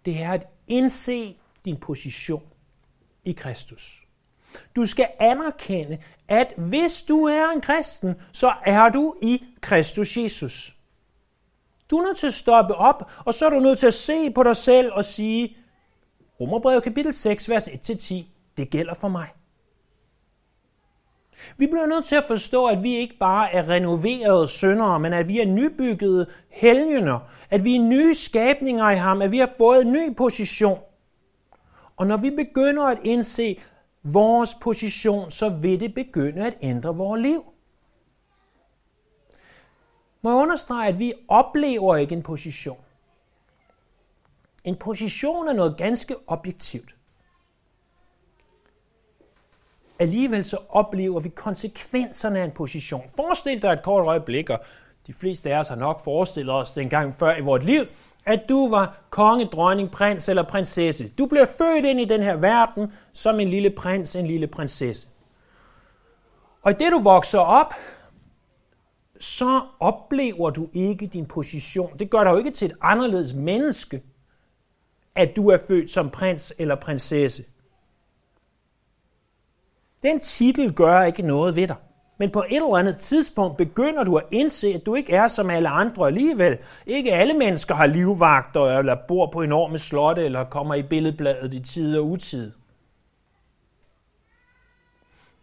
det 0.06 0.22
er 0.22 0.32
at 0.32 0.48
indse 0.68 1.38
din 1.66 1.78
position 1.78 2.44
i 3.24 3.32
Kristus. 3.32 4.01
Du 4.76 4.86
skal 4.86 5.08
anerkende, 5.20 5.98
at 6.28 6.54
hvis 6.58 7.04
du 7.04 7.24
er 7.24 7.50
en 7.50 7.62
kristen, 7.62 8.16
så 8.32 8.54
er 8.66 8.90
du 8.90 9.16
i 9.22 9.44
Kristus 9.62 10.18
Jesus. 10.18 10.76
Du 11.90 11.98
er 11.98 12.04
nødt 12.04 12.18
til 12.18 12.28
at 12.28 12.34
stoppe 12.34 12.76
op, 12.76 13.12
og 13.26 13.34
så 13.34 13.46
er 13.46 13.50
du 13.50 13.60
nødt 13.60 13.80
til 13.80 13.88
at 13.88 13.94
se 13.94 14.32
på 14.32 14.44
dig 14.44 14.58
selv 14.58 14.92
og 14.94 15.06
sige, 15.06 15.58
Romerbrevet 16.40 16.84
kapitel 16.84 17.14
6, 17.14 17.50
vers 17.50 17.68
1-10, 17.68 18.16
det 18.58 18.70
gælder 18.70 18.94
for 18.94 19.08
mig. 19.08 19.28
Vi 21.58 21.68
bliver 21.68 21.86
nødt 21.86 22.06
til 22.06 22.16
at 22.16 22.24
forstå, 22.28 22.66
at 22.66 22.84
vi 22.84 22.96
ikke 22.96 23.18
bare 23.20 23.54
er 23.54 23.70
renoverede 23.70 24.48
syndere, 24.48 25.00
men 25.00 25.14
at 25.14 25.28
vi 25.28 25.40
er 25.40 25.46
nybyggede 25.46 26.30
helgener, 26.50 27.20
at 27.50 27.64
vi 27.64 27.76
er 27.76 27.82
nye 27.82 28.16
skabninger 28.16 28.90
i 28.90 28.96
ham, 28.96 29.22
at 29.22 29.32
vi 29.32 29.38
har 29.38 29.50
fået 29.58 29.82
en 29.82 29.92
ny 29.92 30.16
position. 30.16 30.80
Og 31.98 32.08
når 32.08 32.18
vi 32.18 32.30
begynder 32.30 32.84
at 32.84 32.98
indse 33.04 33.60
vores 34.04 34.56
position, 34.62 35.32
så 35.32 35.50
vil 35.50 35.80
det 35.80 35.94
begynde 35.94 36.46
at 36.46 36.58
ændre 36.62 36.96
vores 36.96 37.22
liv. 37.22 37.44
Må 40.22 40.30
jeg 40.30 40.40
understrege, 40.40 40.88
at 40.88 41.00
vi 41.00 41.14
oplever 41.28 41.96
ikke 41.96 42.16
en 42.16 42.24
position. 42.24 42.78
En 44.64 44.76
position 44.76 45.48
er 45.48 45.54
noget 45.54 45.78
ganske 45.78 46.16
objektivt 46.28 46.96
alligevel 50.02 50.46
så 50.46 50.58
oplever 50.70 51.20
vi 51.20 51.30
konsekvenserne 51.30 52.40
af 52.40 52.46
en 52.46 52.52
position. 52.52 53.04
Forestil 53.16 53.62
dig 53.62 53.74
et 53.74 53.84
kort 53.84 54.06
øjeblik, 54.06 54.50
og 54.50 54.60
de 55.08 55.14
fleste 55.14 55.54
af 55.54 55.60
os 55.60 55.68
har 55.68 55.76
nok 55.76 56.04
forestillet 56.04 56.54
os 56.54 56.72
dengang 56.72 57.14
før 57.14 57.36
i 57.36 57.42
vores 57.42 57.64
liv, 57.64 57.86
at 58.26 58.42
du 58.50 58.70
var 58.70 58.98
konge, 59.10 59.46
dronning, 59.46 59.92
prins 59.92 60.30
eller 60.30 60.44
prinsesse. 60.44 61.10
Du 61.18 61.26
bliver 61.26 61.46
født 61.58 61.86
ind 61.86 62.00
i 62.00 62.06
den 62.06 62.24
her 62.24 62.38
verden 62.38 62.94
som 63.14 63.40
en 63.40 63.50
lille 63.50 63.70
prins, 63.70 64.16
en 64.16 64.28
lille 64.28 64.48
prinsesse. 64.48 65.08
Og 66.62 66.72
i 66.72 66.76
det 66.80 66.92
du 66.92 67.00
vokser 67.00 67.40
op, 67.40 67.74
så 69.20 69.62
oplever 69.80 70.50
du 70.50 70.70
ikke 70.74 71.08
din 71.08 71.26
position. 71.26 72.00
Det 72.00 72.10
gør 72.10 72.24
dig 72.24 72.32
jo 72.32 72.38
ikke 72.38 72.52
til 72.52 72.66
et 72.66 72.78
anderledes 72.82 73.34
menneske, 73.34 74.04
at 75.16 75.36
du 75.36 75.50
er 75.50 75.58
født 75.68 75.90
som 75.90 76.10
prins 76.10 76.54
eller 76.58 76.76
prinsesse. 76.76 77.44
Den 80.04 80.20
titel 80.20 80.74
gør 80.74 81.02
ikke 81.02 81.22
noget 81.22 81.56
ved 81.56 81.68
dig. 81.68 81.76
Men 82.22 82.32
på 82.32 82.44
et 82.50 82.56
eller 82.56 82.78
andet 82.78 83.00
tidspunkt 83.00 83.58
begynder 83.58 84.04
du 84.04 84.16
at 84.16 84.26
indse, 84.32 84.74
at 84.74 84.86
du 84.86 84.96
ikke 84.96 85.14
er 85.14 85.28
som 85.28 85.50
alle 85.50 85.70
andre 85.70 86.08
alligevel. 86.08 86.58
Ikke 86.86 87.14
alle 87.14 87.34
mennesker 87.34 87.76
har 87.76 87.86
livvagter, 87.86 88.78
eller 88.78 88.96
bor 89.08 89.30
på 89.34 89.42
enorme 89.42 89.80
slotte, 89.80 90.26
eller 90.26 90.44
kommer 90.44 90.76
i 90.76 90.84
billedbladet 90.84 91.54
i 91.54 91.60
tid 91.60 91.98
og 91.98 92.06
utid. 92.06 92.52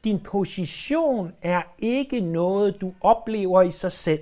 Din 0.04 0.20
position 0.20 1.32
er 1.42 1.62
ikke 1.78 2.20
noget, 2.20 2.80
du 2.80 2.92
oplever 3.00 3.62
i 3.62 3.70
sig 3.70 3.92
selv. 3.92 4.20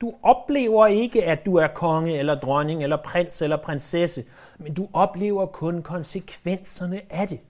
Du 0.00 0.14
oplever 0.22 0.86
ikke, 0.86 1.24
at 1.24 1.46
du 1.46 1.56
er 1.56 1.66
konge 1.66 2.18
eller 2.18 2.34
dronning 2.34 2.82
eller 2.82 2.96
prins 2.96 3.42
eller 3.42 3.56
prinsesse, 3.56 4.24
men 4.58 4.74
du 4.74 4.88
oplever 4.92 5.46
kun 5.46 5.82
konsekvenserne 5.82 7.00
af 7.10 7.28
det. 7.28 7.40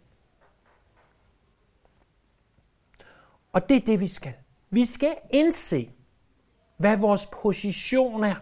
Og 3.52 3.68
det 3.68 3.76
er 3.76 3.80
det, 3.80 4.00
vi 4.00 4.08
skal. 4.08 4.32
Vi 4.70 4.84
skal 4.84 5.14
indse, 5.30 5.90
hvad 6.76 6.96
vores 6.96 7.26
position 7.26 8.24
er. 8.24 8.34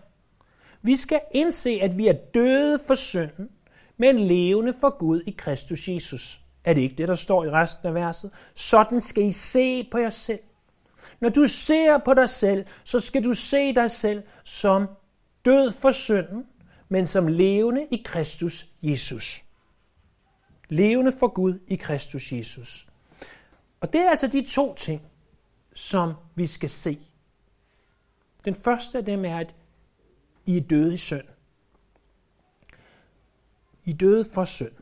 Vi 0.83 0.97
skal 0.97 1.21
indse, 1.35 1.71
at 1.83 1.99
vi 1.99 2.09
er 2.09 2.17
døde 2.35 2.81
for 2.87 2.95
synden, 2.95 3.49
men 3.97 4.19
levende 4.19 4.75
for 4.81 4.99
Gud 4.99 5.21
i 5.27 5.31
Kristus 5.31 5.89
Jesus. 5.89 6.41
Er 6.65 6.75
det 6.75 6.81
ikke 6.81 6.95
det, 6.95 7.09
der 7.09 7.15
står 7.15 7.45
i 7.45 7.51
resten 7.51 7.89
af 7.89 7.95
verset? 7.95 8.31
Sådan 8.55 9.01
skal 9.01 9.25
I 9.25 9.33
se 9.33 9.89
på 9.91 9.99
jer 9.99 10.11
selv. 10.11 10.41
Når 11.21 11.29
du 11.29 11.47
ser 11.47 11.99
på 11.99 12.15
dig 12.15 12.29
selv, 12.29 12.65
så 12.85 13.01
skal 13.01 13.25
du 13.25 13.35
se 13.35 13.75
dig 13.75 13.91
selv 13.91 14.23
som 14.45 14.87
død 15.45 15.73
for 15.73 15.93
synden, 15.93 16.47
men 16.89 17.07
som 17.07 17.29
levende 17.29 17.87
i 17.91 18.03
Kristus 18.05 18.67
Jesus. 18.83 19.43
Levende 20.69 21.13
for 21.21 21.29
Gud 21.29 21.59
i 21.69 21.77
Kristus 21.77 22.33
Jesus. 22.33 22.90
Og 23.81 23.93
det 23.93 24.01
er 24.01 24.11
altså 24.11 24.27
de 24.27 24.47
to 24.47 24.75
ting, 24.75 25.03
som 25.75 26.15
vi 26.35 26.47
skal 26.47 26.71
se. 26.71 26.99
Den 28.45 28.55
første 28.55 28.99
af 28.99 29.05
dem 29.05 29.25
er, 29.25 29.39
at 29.39 29.55
I 30.47 30.57
er 30.57 30.61
døde 30.61 30.95
i 30.95 30.97
synd. 30.97 31.25
I 33.85 33.91
er 33.91 33.97
døde 33.97 34.25
for 34.35 34.45
synd. 34.45 34.73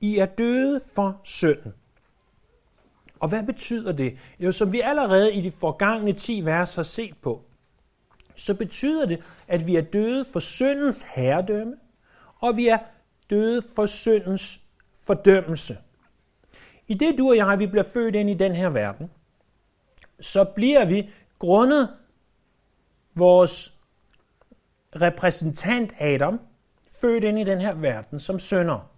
I 0.00 0.18
er 0.18 0.26
døde 0.26 0.80
for 0.94 1.20
synden. 1.24 1.74
Og 3.20 3.28
hvad 3.28 3.42
betyder 3.42 3.92
det? 3.92 4.18
Jo, 4.40 4.52
som 4.52 4.72
vi 4.72 4.80
allerede 4.80 5.34
i 5.34 5.40
de 5.40 5.50
forgangne 5.50 6.12
10 6.12 6.44
vers 6.44 6.74
har 6.74 6.82
set 6.82 7.16
på, 7.22 7.44
så 8.34 8.54
betyder 8.54 9.06
det, 9.06 9.22
at 9.48 9.66
vi 9.66 9.76
er 9.76 9.80
døde 9.80 10.24
for 10.24 10.40
syndens 10.40 11.02
herredømme, 11.02 11.76
og 12.40 12.56
vi 12.56 12.68
er 12.68 12.78
døde 13.30 13.62
for 13.76 13.86
syndens 13.86 14.60
fordømmelse. 14.94 15.78
I 16.88 16.94
det 16.94 17.18
du 17.18 17.28
og 17.28 17.36
jeg, 17.36 17.58
vi 17.58 17.66
bliver 17.66 17.84
født 17.84 18.14
ind 18.14 18.30
i 18.30 18.34
den 18.34 18.52
her 18.52 18.68
verden, 18.68 19.10
så 20.20 20.44
bliver 20.44 20.84
vi 20.84 21.10
grundet 21.38 21.88
vores 23.14 23.80
repræsentant 24.96 25.92
Adam 25.98 26.40
født 27.00 27.24
ind 27.24 27.38
i 27.38 27.44
den 27.44 27.60
her 27.60 27.74
verden 27.74 28.20
som 28.20 28.38
sønder. 28.38 28.90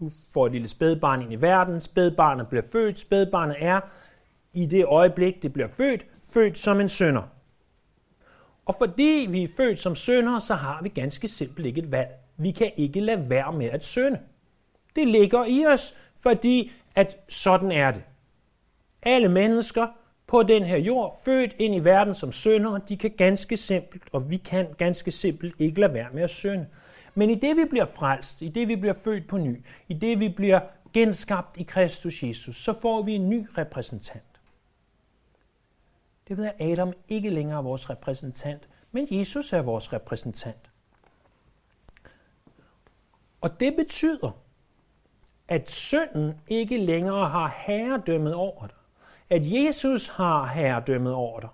Du 0.00 0.10
får 0.32 0.46
et 0.46 0.52
lille 0.52 0.68
spædbarn 0.68 1.22
ind 1.22 1.32
i 1.32 1.36
verden, 1.36 1.80
spædbarnet 1.80 2.48
bliver 2.48 2.62
født, 2.72 2.98
spædbarnet 2.98 3.56
er 3.58 3.80
i 4.52 4.66
det 4.66 4.84
øjeblik, 4.84 5.42
det 5.42 5.52
bliver 5.52 5.68
født, 5.68 6.06
født 6.22 6.58
som 6.58 6.80
en 6.80 6.88
sønder. 6.88 7.22
Og 8.64 8.74
fordi 8.78 9.26
vi 9.30 9.42
er 9.42 9.48
født 9.56 9.78
som 9.78 9.96
sønder, 9.96 10.38
så 10.38 10.54
har 10.54 10.82
vi 10.82 10.88
ganske 10.88 11.28
simpelt 11.28 11.66
ikke 11.66 11.80
et 11.80 11.90
valg. 11.90 12.10
Vi 12.36 12.50
kan 12.50 12.72
ikke 12.76 13.00
lade 13.00 13.30
være 13.30 13.52
med 13.52 13.66
at 13.66 13.84
synde. 13.84 14.18
Det 14.96 15.08
ligger 15.08 15.44
i 15.44 15.66
os, 15.66 15.96
fordi 16.16 16.72
at 16.94 17.16
sådan 17.28 17.72
er 17.72 17.90
det. 17.90 18.02
Alle 19.02 19.28
mennesker 19.28 19.86
på 20.26 20.42
den 20.42 20.62
her 20.62 20.76
jord, 20.78 21.20
født 21.24 21.54
ind 21.58 21.74
i 21.74 21.78
verden 21.78 22.14
som 22.14 22.32
sønder, 22.32 22.78
de 22.78 22.96
kan 22.96 23.10
ganske 23.10 23.56
simpelt, 23.56 24.02
og 24.12 24.30
vi 24.30 24.36
kan 24.36 24.74
ganske 24.78 25.10
simpelt 25.10 25.54
ikke 25.58 25.80
lade 25.80 25.94
være 25.94 26.08
med 26.12 26.22
at 26.22 26.30
synde. 26.30 26.66
Men 27.14 27.30
i 27.30 27.34
det 27.34 27.56
vi 27.56 27.64
bliver 27.64 27.84
frelst, 27.84 28.42
i 28.42 28.48
det 28.48 28.68
vi 28.68 28.76
bliver 28.76 28.94
født 28.94 29.28
på 29.28 29.38
ny, 29.38 29.64
i 29.88 29.94
det 29.94 30.20
vi 30.20 30.28
bliver 30.28 30.60
genskabt 30.92 31.56
i 31.56 31.62
Kristus 31.62 32.22
Jesus, 32.22 32.56
så 32.56 32.80
får 32.80 33.02
vi 33.02 33.12
en 33.12 33.30
ny 33.30 33.46
repræsentant. 33.58 34.40
Det 36.28 36.36
ved 36.36 36.44
at 36.44 36.54
Adam 36.60 36.92
ikke 37.08 37.30
længere 37.30 37.58
er 37.58 37.62
vores 37.62 37.90
repræsentant, 37.90 38.68
men 38.92 39.08
Jesus 39.10 39.52
er 39.52 39.62
vores 39.62 39.92
repræsentant. 39.92 40.70
Og 43.40 43.60
det 43.60 43.76
betyder, 43.76 44.41
at 45.52 45.70
synden 45.70 46.34
ikke 46.48 46.78
længere 46.78 47.28
har 47.28 47.54
herredømmet 47.58 48.34
over 48.34 48.66
dig. 48.66 48.76
At 49.30 49.42
Jesus 49.44 50.08
har 50.08 50.46
herredømmet 50.46 51.12
over 51.12 51.40
dig. 51.40 51.48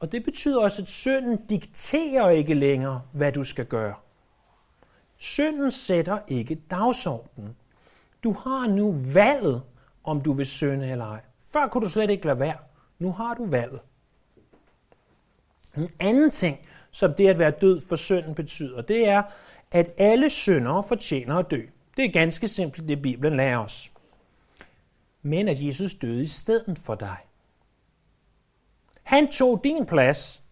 Og 0.00 0.12
det 0.12 0.24
betyder 0.24 0.60
også, 0.60 0.82
at 0.82 0.88
synden 0.88 1.46
dikterer 1.46 2.30
ikke 2.30 2.54
længere, 2.54 3.02
hvad 3.12 3.32
du 3.32 3.44
skal 3.44 3.66
gøre. 3.66 3.94
Synden 5.16 5.70
sætter 5.70 6.18
ikke 6.28 6.54
dagsordenen. 6.70 7.56
Du 8.24 8.32
har 8.32 8.66
nu 8.66 8.96
valget, 9.12 9.62
om 10.04 10.20
du 10.20 10.32
vil 10.32 10.46
synde 10.46 10.90
eller 10.90 11.06
ej. 11.06 11.20
Før 11.44 11.68
kunne 11.68 11.84
du 11.84 11.90
slet 11.90 12.10
ikke 12.10 12.26
lade 12.26 12.40
være. 12.40 12.58
Nu 12.98 13.12
har 13.12 13.34
du 13.34 13.46
valget. 13.46 13.80
En 15.76 15.90
anden 16.00 16.30
ting, 16.30 16.58
som 16.90 17.14
det 17.14 17.28
at 17.28 17.38
være 17.38 17.50
død 17.50 17.80
for 17.88 17.96
synden 17.96 18.34
betyder, 18.34 18.82
det 18.82 19.08
er, 19.08 19.22
at 19.70 19.90
alle 19.98 20.30
syndere 20.30 20.82
fortjener 20.88 21.36
at 21.36 21.50
dø. 21.50 21.62
Det 21.96 22.04
er 22.04 22.12
ganske 22.12 22.48
simpelt 22.48 22.88
det, 22.88 23.02
Bibelen 23.02 23.36
lærer 23.36 23.58
os. 23.58 23.90
Men 25.22 25.48
at 25.48 25.62
Jesus 25.62 25.94
døde 25.94 26.24
i 26.24 26.26
stedet 26.26 26.78
for 26.78 26.94
dig. 26.94 27.16
Han 29.02 29.32
tog 29.32 29.60
din 29.64 29.86
plads 29.86 30.42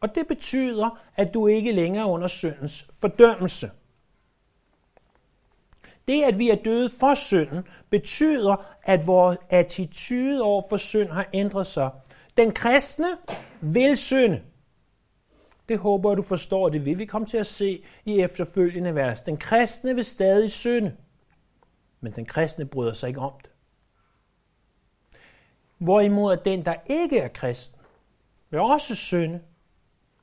Og 0.00 0.14
det 0.14 0.26
betyder, 0.26 1.00
at 1.16 1.34
du 1.34 1.46
ikke 1.46 1.72
længere 1.72 2.04
er 2.04 2.10
under 2.10 2.28
syndens 2.28 2.90
fordømmelse. 3.00 3.70
Det, 6.08 6.22
at 6.22 6.38
vi 6.38 6.50
er 6.50 6.54
døde 6.54 6.90
for 7.00 7.14
synden, 7.14 7.64
betyder, 7.90 8.76
at 8.82 9.06
vores 9.06 9.38
attitude 9.50 10.42
over 10.42 10.62
for 10.68 10.76
synd 10.76 11.08
har 11.08 11.28
ændret 11.32 11.66
sig. 11.66 11.90
Den 12.36 12.52
kristne 12.52 13.16
vil 13.60 13.96
synde. 13.96 14.42
Det 15.68 15.78
håber 15.78 16.10
jeg, 16.10 16.16
du 16.16 16.22
forstår. 16.22 16.68
Det 16.68 16.84
vil 16.84 16.98
vi 16.98 17.04
komme 17.04 17.26
til 17.26 17.36
at 17.36 17.46
se 17.46 17.84
i 18.04 18.20
efterfølgende 18.20 18.94
vers. 18.94 19.20
Den 19.20 19.36
kristne 19.36 19.94
vil 19.94 20.04
stadig 20.04 20.50
synde, 20.50 20.96
men 22.00 22.12
den 22.12 22.26
kristne 22.26 22.66
bryder 22.66 22.92
sig 22.92 23.08
ikke 23.08 23.20
om 23.20 23.32
det. 23.42 23.50
Hvorimod 25.78 26.32
at 26.32 26.44
den, 26.44 26.64
der 26.64 26.74
ikke 26.86 27.18
er 27.18 27.28
kristen, 27.28 27.80
vil 28.50 28.60
også 28.60 28.94
synde, 28.94 29.42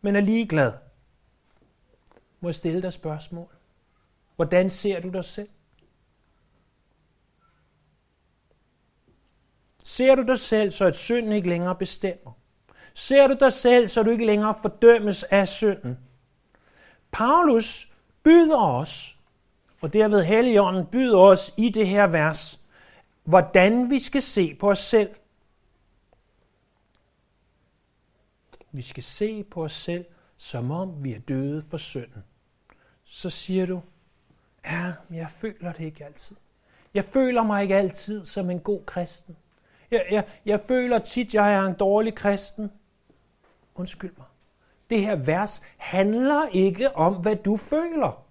men 0.01 0.15
er 0.15 0.21
ligeglad. 0.21 0.73
Må 2.39 2.49
jeg 2.49 2.55
stille 2.55 2.81
dig 2.81 2.93
spørgsmål? 2.93 3.55
Hvordan 4.35 4.69
ser 4.69 5.01
du 5.01 5.09
dig 5.09 5.25
selv? 5.25 5.49
Ser 9.83 10.15
du 10.15 10.21
dig 10.21 10.39
selv, 10.39 10.71
så 10.71 10.85
at 10.85 10.95
synden 10.95 11.31
ikke 11.31 11.49
længere 11.49 11.75
bestemmer? 11.75 12.31
Ser 12.93 13.27
du 13.27 13.35
dig 13.39 13.53
selv, 13.53 13.87
så 13.87 14.03
du 14.03 14.09
ikke 14.09 14.25
længere 14.25 14.55
fordømmes 14.61 15.23
af 15.23 15.47
synden? 15.47 15.99
Paulus 17.11 17.91
byder 18.23 18.57
os, 18.57 19.17
og 19.81 19.93
derved 19.93 20.23
Helligånden 20.23 20.85
byder 20.85 21.19
os 21.19 21.53
i 21.57 21.69
det 21.69 21.87
her 21.87 22.07
vers, 22.07 22.59
hvordan 23.23 23.89
vi 23.89 23.99
skal 23.99 24.21
se 24.21 24.55
på 24.55 24.69
os 24.69 24.79
selv. 24.79 25.09
Vi 28.71 28.81
skal 28.81 29.03
se 29.03 29.43
på 29.43 29.63
os 29.63 29.73
selv, 29.73 30.05
som 30.37 30.71
om 30.71 31.03
vi 31.03 31.13
er 31.13 31.19
døde 31.19 31.63
for 31.69 31.77
synden. 31.77 32.23
Så 33.03 33.29
siger 33.29 33.65
du, 33.65 33.81
ja, 34.65 34.93
jeg 35.11 35.29
føler 35.37 35.71
det 35.71 35.83
ikke 35.85 36.05
altid. 36.05 36.35
Jeg 36.93 37.05
føler 37.05 37.43
mig 37.43 37.63
ikke 37.63 37.75
altid 37.75 38.25
som 38.25 38.49
en 38.49 38.59
god 38.59 38.85
kristen. 38.85 39.37
Jeg, 39.91 40.05
jeg, 40.11 40.25
jeg 40.45 40.59
føler 40.59 40.99
tit, 40.99 41.33
jeg 41.33 41.53
er 41.53 41.61
en 41.61 41.73
dårlig 41.73 42.15
kristen. 42.15 42.71
Undskyld 43.75 44.11
mig. 44.17 44.27
Det 44.89 45.01
her 45.01 45.15
vers 45.15 45.65
handler 45.77 46.47
ikke 46.51 46.95
om, 46.95 47.13
hvad 47.13 47.35
du 47.35 47.57
føler. 47.57 48.23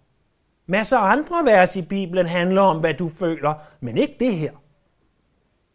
Masser 0.67 0.99
af 0.99 1.13
andre 1.13 1.45
vers 1.45 1.77
i 1.77 1.83
Bibelen 1.83 2.27
handler 2.27 2.63
om, 2.63 2.81
hvad 2.81 2.95
du 2.95 3.09
føler, 3.09 3.55
men 3.81 3.99
ikke 3.99 4.17
det 4.21 4.37
her. 4.37 4.53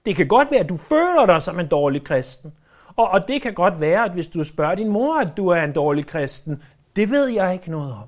Det 0.06 0.16
kan 0.16 0.28
godt 0.28 0.52
være, 0.52 0.60
at 0.60 0.70
du 0.70 0.78
føler 0.78 1.26
dig 1.26 1.42
som 1.42 1.60
en 1.60 1.68
dårlig 1.68 2.04
kristen. 2.04 2.54
Og, 2.96 3.10
og 3.10 3.28
det 3.28 3.42
kan 3.42 3.54
godt 3.54 3.80
være, 3.80 4.06
at 4.06 4.12
hvis 4.12 4.28
du 4.28 4.44
spørger 4.44 4.76
din 4.76 4.90
mor, 4.90 5.20
at 5.20 5.38
du 5.38 5.48
er 5.48 5.62
en 5.62 5.74
dårlig 5.74 6.06
kristen, 6.06 6.64
det 6.96 7.10
ved 7.10 7.28
jeg 7.28 7.54
ikke 7.54 7.72
noget 7.72 7.94
om. 7.94 8.08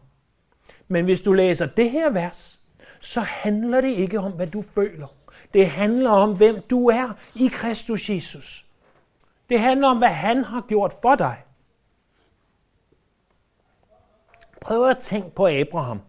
Men 0.87 1.05
hvis 1.05 1.21
du 1.21 1.33
læser 1.33 1.65
det 1.65 1.91
her 1.91 2.09
vers, 2.09 2.59
så 2.99 3.21
handler 3.21 3.81
det 3.81 3.89
ikke 3.89 4.19
om, 4.19 4.31
hvad 4.31 4.47
du 4.47 4.61
føler. 4.61 5.07
Det 5.53 5.67
handler 5.67 6.09
om, 6.09 6.37
hvem 6.37 6.61
du 6.69 6.87
er 6.87 7.09
i 7.35 7.47
Kristus 7.47 8.09
Jesus. 8.09 8.65
Det 9.49 9.59
handler 9.59 9.87
om, 9.87 9.97
hvad 9.97 10.09
han 10.09 10.43
har 10.43 10.61
gjort 10.67 10.93
for 11.01 11.15
dig. 11.15 11.37
Prøv 14.61 14.89
at 14.89 14.97
tænke 14.97 15.29
på 15.35 15.47
Abraham. 15.47 16.01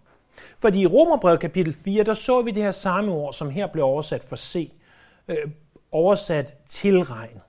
Fordi 0.58 0.80
i 0.80 0.86
Romerbrevet 0.86 1.40
kapitel 1.40 1.72
4, 1.84 2.04
der 2.04 2.14
så 2.14 2.42
vi 2.42 2.50
det 2.50 2.62
her 2.62 2.70
samme 2.70 3.12
ord, 3.12 3.32
som 3.32 3.50
her 3.50 3.66
blev 3.66 3.84
oversat 3.84 4.24
for 4.24 4.36
se, 4.36 4.72
øh, 5.28 5.50
oversat 5.92 6.54
tilregnet. 6.68 7.40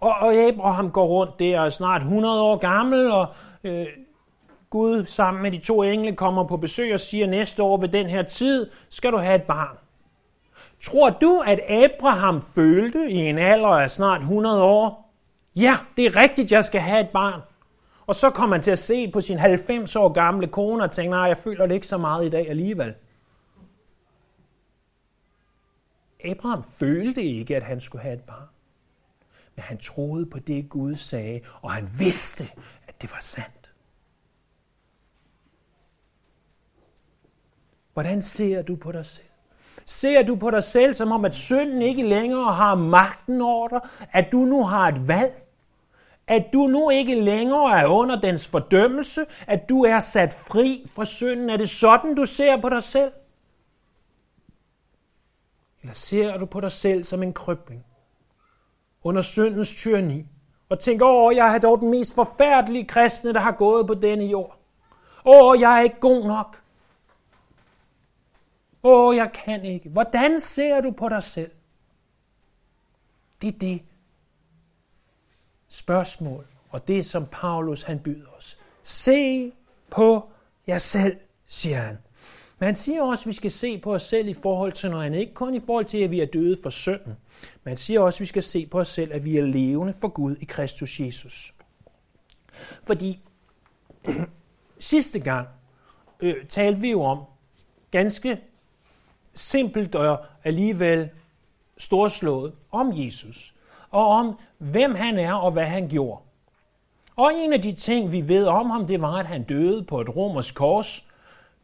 Og, 0.00 0.14
og 0.20 0.34
Abraham 0.34 0.90
går 0.90 1.06
rundt 1.06 1.38
der 1.38 1.60
og 1.60 1.66
er 1.66 1.70
snart 1.70 2.02
100 2.02 2.42
år 2.42 2.56
gammel, 2.56 3.10
og 3.10 3.26
øh, 3.64 3.86
Gud 4.70 5.06
sammen 5.06 5.42
med 5.42 5.50
de 5.50 5.58
to 5.58 5.82
engle 5.82 6.16
kommer 6.16 6.44
på 6.44 6.56
besøg 6.56 6.94
og 6.94 7.00
siger, 7.00 7.26
næste 7.26 7.62
år 7.62 7.76
ved 7.76 7.88
den 7.88 8.06
her 8.06 8.22
tid 8.22 8.70
skal 8.88 9.12
du 9.12 9.16
have 9.16 9.34
et 9.34 9.42
barn. 9.42 9.76
Tror 10.82 11.10
du, 11.10 11.42
at 11.46 11.60
Abraham 11.68 12.42
følte 12.54 13.10
i 13.10 13.16
en 13.16 13.38
alder 13.38 13.68
af 13.68 13.90
snart 13.90 14.20
100 14.20 14.62
år, 14.62 15.14
ja, 15.56 15.76
det 15.96 16.06
er 16.06 16.16
rigtigt, 16.16 16.52
jeg 16.52 16.64
skal 16.64 16.80
have 16.80 17.00
et 17.00 17.08
barn. 17.08 17.40
Og 18.06 18.14
så 18.14 18.30
kommer 18.30 18.56
man 18.56 18.62
til 18.62 18.70
at 18.70 18.78
se 18.78 19.10
på 19.10 19.20
sin 19.20 19.38
90 19.38 19.96
år 19.96 20.12
gamle 20.12 20.46
kone 20.46 20.84
og 20.84 20.90
tænke, 20.90 21.10
nej, 21.10 21.20
jeg 21.20 21.36
føler 21.36 21.66
det 21.66 21.74
ikke 21.74 21.86
så 21.86 21.98
meget 21.98 22.26
i 22.26 22.30
dag 22.30 22.48
alligevel. 22.48 22.94
Abraham 26.24 26.64
følte 26.64 27.22
ikke, 27.22 27.56
at 27.56 27.62
han 27.62 27.80
skulle 27.80 28.02
have 28.02 28.14
et 28.14 28.22
barn. 28.22 28.48
Men 29.56 29.62
han 29.62 29.78
troede 29.78 30.26
på 30.26 30.38
det, 30.38 30.68
Gud 30.68 30.94
sagde, 30.94 31.40
og 31.62 31.72
han 31.72 31.88
vidste, 31.98 32.44
at 32.86 33.02
det 33.02 33.12
var 33.12 33.20
sandt. 33.20 33.62
Hvordan 37.92 38.22
ser 38.22 38.62
du 38.62 38.76
på 38.76 38.92
dig 38.92 39.06
selv? 39.06 39.26
Ser 39.86 40.22
du 40.22 40.36
på 40.36 40.50
dig 40.50 40.64
selv 40.64 40.94
som 40.94 41.12
om, 41.12 41.24
at 41.24 41.34
synden 41.34 41.82
ikke 41.82 42.08
længere 42.08 42.54
har 42.54 42.74
magten 42.74 43.40
over 43.40 43.68
dig? 43.68 43.80
At 44.12 44.32
du 44.32 44.38
nu 44.38 44.64
har 44.64 44.88
et 44.88 45.08
valg? 45.08 45.41
At 46.32 46.52
du 46.52 46.66
nu 46.66 46.90
ikke 46.90 47.20
længere 47.20 47.80
er 47.80 47.86
under 47.86 48.20
dens 48.20 48.46
fordømmelse? 48.46 49.26
At 49.46 49.68
du 49.68 49.84
er 49.84 50.00
sat 50.00 50.32
fri 50.32 50.86
fra 50.94 51.04
synden? 51.04 51.50
Er 51.50 51.56
det 51.56 51.70
sådan, 51.70 52.14
du 52.14 52.26
ser 52.26 52.60
på 52.60 52.68
dig 52.68 52.82
selv? 52.82 53.12
Eller 55.80 55.94
ser 55.94 56.38
du 56.38 56.46
på 56.46 56.60
dig 56.60 56.72
selv 56.72 57.04
som 57.04 57.22
en 57.22 57.32
krybling 57.32 57.84
under 59.02 59.22
syndens 59.22 59.74
tyranni? 59.74 60.26
Og 60.68 60.80
tænker, 60.80 61.06
åh, 61.06 61.36
jeg 61.36 61.54
er 61.54 61.58
dog 61.58 61.80
den 61.80 61.90
mest 61.90 62.14
forfærdelige 62.14 62.84
kristne, 62.84 63.32
der 63.32 63.40
har 63.40 63.52
gået 63.52 63.86
på 63.86 63.94
denne 63.94 64.24
jord. 64.24 64.58
Åh, 65.24 65.60
jeg 65.60 65.78
er 65.78 65.82
ikke 65.82 66.00
god 66.00 66.26
nok. 66.26 66.62
Åh, 68.82 69.16
jeg 69.16 69.30
kan 69.44 69.64
ikke. 69.64 69.88
Hvordan 69.88 70.40
ser 70.40 70.80
du 70.80 70.90
på 70.90 71.08
dig 71.08 71.22
selv? 71.22 71.50
Det 73.42 73.48
er 73.54 73.58
det 73.58 73.82
spørgsmål, 75.72 76.46
og 76.70 76.88
det 76.88 77.06
som 77.06 77.26
Paulus 77.26 77.82
han 77.82 77.98
byder 77.98 78.28
os. 78.38 78.58
Se 78.82 79.52
på 79.90 80.30
jer 80.66 80.78
selv, 80.78 81.16
siger 81.46 81.78
han. 81.78 81.98
Men 82.58 82.66
han 82.66 82.76
siger 82.76 83.02
også, 83.02 83.22
at 83.22 83.26
vi 83.26 83.32
skal 83.32 83.50
se 83.50 83.78
på 83.78 83.94
os 83.94 84.02
selv 84.02 84.28
i 84.28 84.34
forhold 84.34 84.72
til 84.72 84.90
noget 84.90 85.06
andet. 85.06 85.18
Ikke 85.18 85.34
kun 85.34 85.54
i 85.54 85.60
forhold 85.60 85.84
til, 85.84 85.98
at 85.98 86.10
vi 86.10 86.20
er 86.20 86.26
døde 86.26 86.58
for 86.62 86.70
synden. 86.70 87.16
Men 87.64 87.70
han 87.70 87.76
siger 87.76 88.00
også, 88.00 88.16
at 88.16 88.20
vi 88.20 88.26
skal 88.26 88.42
se 88.42 88.66
på 88.66 88.80
os 88.80 88.88
selv, 88.88 89.12
at 89.12 89.24
vi 89.24 89.36
er 89.36 89.42
levende 89.42 89.94
for 90.00 90.08
Gud 90.08 90.36
i 90.36 90.44
Kristus 90.44 91.00
Jesus. 91.00 91.54
Fordi 92.86 93.20
sidste 94.78 95.20
gang 95.20 95.48
øh, 96.20 96.46
talte 96.48 96.80
vi 96.80 96.90
jo 96.90 97.02
om 97.02 97.24
ganske 97.90 98.40
simpelt 99.34 99.94
og 99.94 100.24
alligevel 100.44 101.10
storslået 101.78 102.52
om 102.70 102.92
Jesus, 102.94 103.54
og 103.92 104.06
om 104.06 104.38
hvem 104.58 104.94
han 104.94 105.18
er 105.18 105.32
og 105.32 105.52
hvad 105.52 105.66
han 105.66 105.88
gjorde. 105.88 106.20
Og 107.16 107.32
en 107.34 107.52
af 107.52 107.62
de 107.62 107.72
ting, 107.72 108.12
vi 108.12 108.28
ved 108.28 108.46
om 108.46 108.70
ham, 108.70 108.86
det 108.86 109.00
var, 109.00 109.14
at 109.14 109.26
han 109.26 109.42
døde 109.42 109.84
på 109.84 110.00
et 110.00 110.16
romersk 110.16 110.54
kors, 110.54 111.12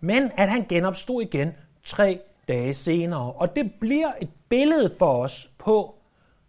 men 0.00 0.30
at 0.36 0.48
han 0.48 0.66
genopstod 0.68 1.22
igen 1.22 1.52
tre 1.84 2.20
dage 2.48 2.74
senere. 2.74 3.32
Og 3.32 3.56
det 3.56 3.72
bliver 3.80 4.12
et 4.20 4.30
billede 4.48 4.94
for 4.98 5.22
os 5.22 5.50
på, 5.58 5.94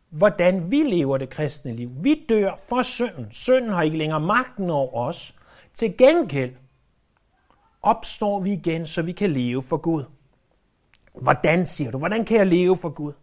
hvordan 0.10 0.72
vi 0.72 0.78
lever 0.78 1.18
det 1.18 1.30
kristne 1.30 1.76
liv. 1.76 1.92
Vi 2.02 2.26
dør 2.30 2.56
for 2.70 2.82
synden. 2.82 3.28
Synden 3.32 3.70
har 3.70 3.82
ikke 3.82 3.98
længere 3.98 4.20
magten 4.20 4.70
over 4.70 5.08
os. 5.08 5.36
Til 5.74 5.98
gengæld 5.98 6.54
opstår 7.82 8.40
vi 8.40 8.54
igen, 8.54 8.86
så 8.86 9.02
vi 9.02 9.12
kan 9.12 9.30
leve 9.30 9.64
for 9.64 9.78
Gud. 9.78 10.04
Hvordan 11.22 11.66
siger 11.66 11.92
du? 11.92 11.98
Hvordan 11.98 12.26
kan 12.26 12.38
jeg 12.38 12.48
leve 12.48 12.78
for 12.78 12.90
Gud? 12.90 13.14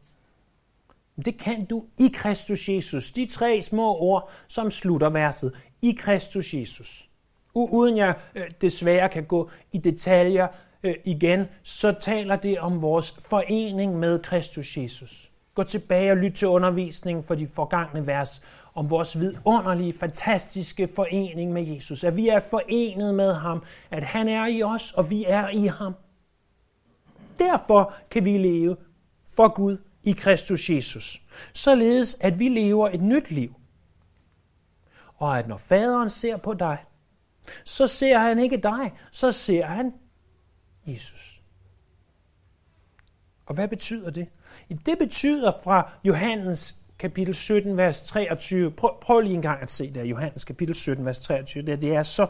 Det 1.25 1.39
kan 1.39 1.65
du 1.65 1.85
i 1.99 2.11
Kristus 2.15 2.69
Jesus. 2.69 3.11
De 3.11 3.27
tre 3.27 3.63
små 3.63 3.97
ord, 3.97 4.31
som 4.49 4.71
slutter 4.71 5.11
verset. 5.11 5.53
I 5.83 5.93
Kristus 5.93 6.55
Jesus. 6.55 7.09
Uden 7.55 7.97
jeg 7.97 8.15
øh, 8.35 8.51
desværre 8.61 9.09
kan 9.09 9.25
gå 9.25 9.51
i 9.73 9.79
detaljer 9.79 10.47
øh, 10.83 10.95
igen, 11.05 11.45
så 11.63 11.95
taler 12.01 12.37
det 12.37 12.59
om 12.59 12.83
vores 12.83 13.11
forening 13.11 13.99
med 13.99 14.19
Kristus 14.19 14.77
Jesus. 14.77 15.31
Gå 15.55 15.63
tilbage 15.63 16.11
og 16.11 16.17
lyt 16.17 16.33
til 16.33 16.49
undervisningen 16.49 17.25
for 17.25 17.35
de 17.35 17.47
forgangne 17.47 18.07
vers 18.07 18.43
om 18.75 18.91
vores 18.91 19.21
vidunderlige, 19.21 19.99
fantastiske 20.01 20.89
forening 20.97 21.53
med 21.53 21.63
Jesus. 21.63 22.05
At 22.05 22.17
vi 22.17 22.29
er 22.29 22.41
forenet 22.41 23.15
med 23.15 23.33
ham, 23.35 23.63
at 23.91 24.03
han 24.03 24.29
er 24.29 24.47
i 24.47 24.63
os, 24.63 24.93
og 24.93 25.11
vi 25.11 25.25
er 25.29 25.49
i 25.49 25.67
ham. 25.67 25.95
Derfor 27.39 27.95
kan 28.11 28.25
vi 28.25 28.39
leve 28.39 28.77
for 29.37 29.55
Gud 29.55 29.77
i 30.07 30.13
Kristus 30.13 30.71
Jesus. 30.71 31.23
Således 31.53 32.17
at 32.21 32.39
vi 32.39 32.49
lever 32.49 32.89
et 32.89 33.01
nyt 33.01 33.31
liv. 33.31 33.55
Og 35.17 35.39
at 35.39 35.49
når 35.49 35.57
faderen 35.57 36.11
ser 36.11 36.37
på 36.37 36.55
dig, 36.55 36.79
så 37.65 37.87
ser 37.87 38.19
han 38.19 38.39
ikke 38.39 38.57
dig, 38.57 38.93
så 39.13 39.33
ser 39.33 39.67
han 39.67 39.93
Jesus. 40.87 41.43
Og 43.47 43.55
hvad 43.55 43.69
betyder 43.69 44.11
det? 44.11 44.29
Det 44.87 44.99
betyder 44.99 45.53
fra 45.65 45.91
Johannes 46.05 46.77
kapitel 46.99 47.35
17, 47.35 47.77
vers 47.77 48.03
23. 48.03 48.71
Prøv, 48.71 48.91
prøv 49.01 49.21
lige 49.21 49.35
en 49.35 49.43
gang 49.43 49.63
at 49.63 49.71
se 49.71 49.95
det, 49.95 50.05
Johannes 50.05 50.45
kapitel 50.45 50.75
17, 50.75 51.05
vers 51.05 51.21
23. 51.21 51.63
Det, 51.63 51.81
det 51.81 51.95
er 51.95 52.03
så, 52.03 52.27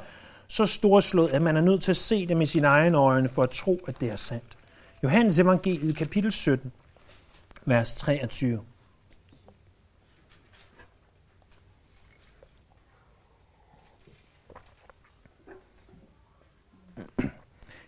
så 0.48 0.66
storslået, 0.66 1.30
at 1.30 1.42
man 1.42 1.56
er 1.56 1.60
nødt 1.60 1.82
til 1.82 1.92
at 1.92 1.96
se 1.96 2.26
det 2.26 2.36
med 2.36 2.46
sine 2.46 2.66
egne 2.66 2.98
øjne 2.98 3.28
for 3.28 3.42
at 3.42 3.50
tro, 3.50 3.80
at 3.88 4.00
det 4.00 4.10
er 4.10 4.16
sandt. 4.16 4.56
Johannes 5.02 5.38
evangeliet, 5.38 5.96
kapitel 5.96 6.32
17, 6.32 6.72
vers 7.66 7.94
23. 7.94 8.64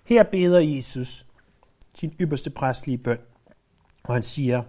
Her 0.05 0.23
beder 0.23 0.61
Jesus 0.61 1.27
sin 1.95 2.15
ypperste 2.21 2.51
præstlige 2.51 2.99
bøn, 2.99 3.19
og 4.05 4.15
han 4.15 4.23
siger, 4.23 4.63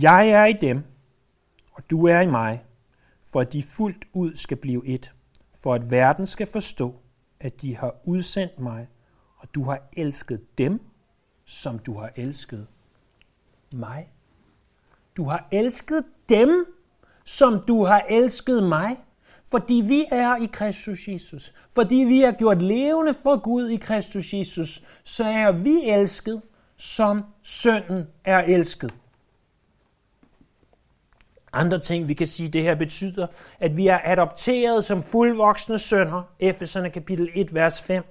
Jeg 0.00 0.28
er 0.28 0.44
i 0.44 0.52
dem, 0.52 0.84
og 1.72 1.90
du 1.90 2.06
er 2.06 2.20
i 2.20 2.26
mig, 2.26 2.64
for 3.32 3.40
at 3.40 3.52
de 3.52 3.62
fuldt 3.62 4.04
ud 4.12 4.36
skal 4.36 4.56
blive 4.56 4.86
et, 4.86 5.14
for 5.54 5.74
at 5.74 5.90
verden 5.90 6.26
skal 6.26 6.46
forstå, 6.46 6.94
at 7.40 7.62
de 7.62 7.76
har 7.76 7.94
udsendt 8.04 8.58
mig, 8.58 8.88
og 9.36 9.54
du 9.54 9.64
har 9.64 9.88
elsket 9.92 10.58
dem, 10.58 10.80
som 11.44 11.78
du 11.78 11.98
har 11.98 12.12
elsket 12.16 12.66
mig. 13.72 14.08
Du 15.16 15.24
har 15.24 15.48
elsket 15.52 16.04
dem, 16.28 16.66
som 17.24 17.60
du 17.68 17.84
har 17.84 18.00
elsket 18.08 18.62
mig. 18.62 18.96
Fordi 19.50 19.74
vi 19.74 20.04
er 20.10 20.36
i 20.36 20.48
Kristus 20.52 21.08
Jesus, 21.08 21.52
fordi 21.74 21.94
vi 21.94 22.22
er 22.22 22.32
gjort 22.32 22.62
levende 22.62 23.14
for 23.14 23.36
Gud 23.36 23.68
i 23.68 23.76
Kristus 23.76 24.34
Jesus, 24.34 24.82
så 25.04 25.24
er 25.24 25.52
vi 25.52 25.90
elsket, 25.90 26.42
som 26.76 27.24
sønnen 27.42 28.06
er 28.24 28.38
elsket. 28.38 28.94
Andre 31.52 31.78
ting, 31.78 32.08
vi 32.08 32.14
kan 32.14 32.26
sige, 32.26 32.48
det 32.48 32.62
her 32.62 32.74
betyder, 32.74 33.26
at 33.60 33.76
vi 33.76 33.86
er 33.86 33.98
adopteret 34.04 34.84
som 34.84 35.02
fuldvoksne 35.02 35.78
sønner, 35.78 36.22
Efeserne 36.40 36.90
kapitel 36.90 37.30
1, 37.34 37.54
vers 37.54 37.82
5. 37.82 38.04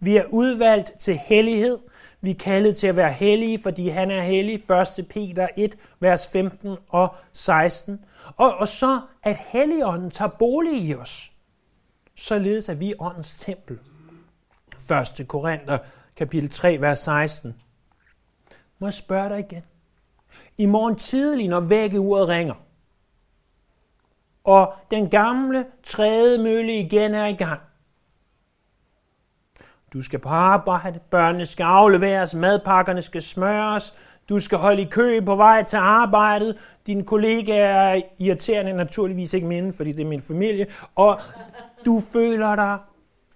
Vi 0.00 0.16
er 0.16 0.24
udvalgt 0.30 0.92
til 0.98 1.18
hellighed. 1.18 1.78
Vi 2.24 2.30
er 2.30 2.34
kaldet 2.34 2.76
til 2.76 2.86
at 2.86 2.96
være 2.96 3.12
hellige, 3.12 3.62
fordi 3.62 3.88
han 3.88 4.10
er 4.10 4.22
hellig. 4.22 4.54
1. 4.98 5.06
Peter 5.08 5.48
1, 5.56 5.76
vers 6.00 6.26
15 6.26 6.76
og 6.88 7.14
16. 7.32 8.04
Og, 8.36 8.54
og 8.54 8.68
så, 8.68 9.00
at 9.22 9.36
Helligånden 9.38 10.10
tager 10.10 10.28
bolig 10.28 10.82
i 10.82 10.94
os, 10.94 11.32
således 12.14 12.68
at 12.68 12.80
vi 12.80 12.90
er 12.90 12.94
åndens 12.98 13.34
tempel. 13.40 13.78
1. 15.20 15.28
Korinther, 15.28 15.78
kapitel 16.16 16.50
3, 16.50 16.80
vers 16.80 16.98
16. 16.98 17.54
Må 18.78 18.86
jeg 18.86 18.94
spørge 18.94 19.28
dig 19.28 19.38
igen? 19.38 19.62
I 20.58 20.66
morgen 20.66 20.96
tidlig, 20.96 21.48
når 21.48 21.60
vækkeuret 21.60 22.28
ringer, 22.28 22.54
og 24.44 24.74
den 24.90 25.10
gamle 25.10 25.66
tredje 25.82 26.38
mølle 26.38 26.78
igen 26.78 27.14
er 27.14 27.26
i 27.26 27.32
gang. 27.32 27.60
Du 29.94 30.02
skal 30.02 30.18
på 30.18 30.28
arbejde, 30.28 31.00
børnene 31.10 31.46
skal 31.46 31.64
afleveres, 31.64 32.34
madpakkerne 32.34 33.02
skal 33.02 33.22
smøres, 33.22 33.94
du 34.28 34.40
skal 34.40 34.58
holde 34.58 34.82
i 34.82 34.84
kø 34.84 35.20
på 35.20 35.36
vej 35.36 35.62
til 35.62 35.76
arbejdet. 35.76 36.58
Din 36.86 37.04
kollega 37.04 37.56
er 37.56 38.00
irriterende, 38.18 38.72
naturligvis 38.72 39.32
ikke 39.32 39.46
mine, 39.46 39.72
fordi 39.72 39.92
det 39.92 40.02
er 40.02 40.06
min 40.08 40.20
familie. 40.20 40.66
Og 40.94 41.20
du 41.84 42.02
føler 42.12 42.56
dig, 42.56 42.78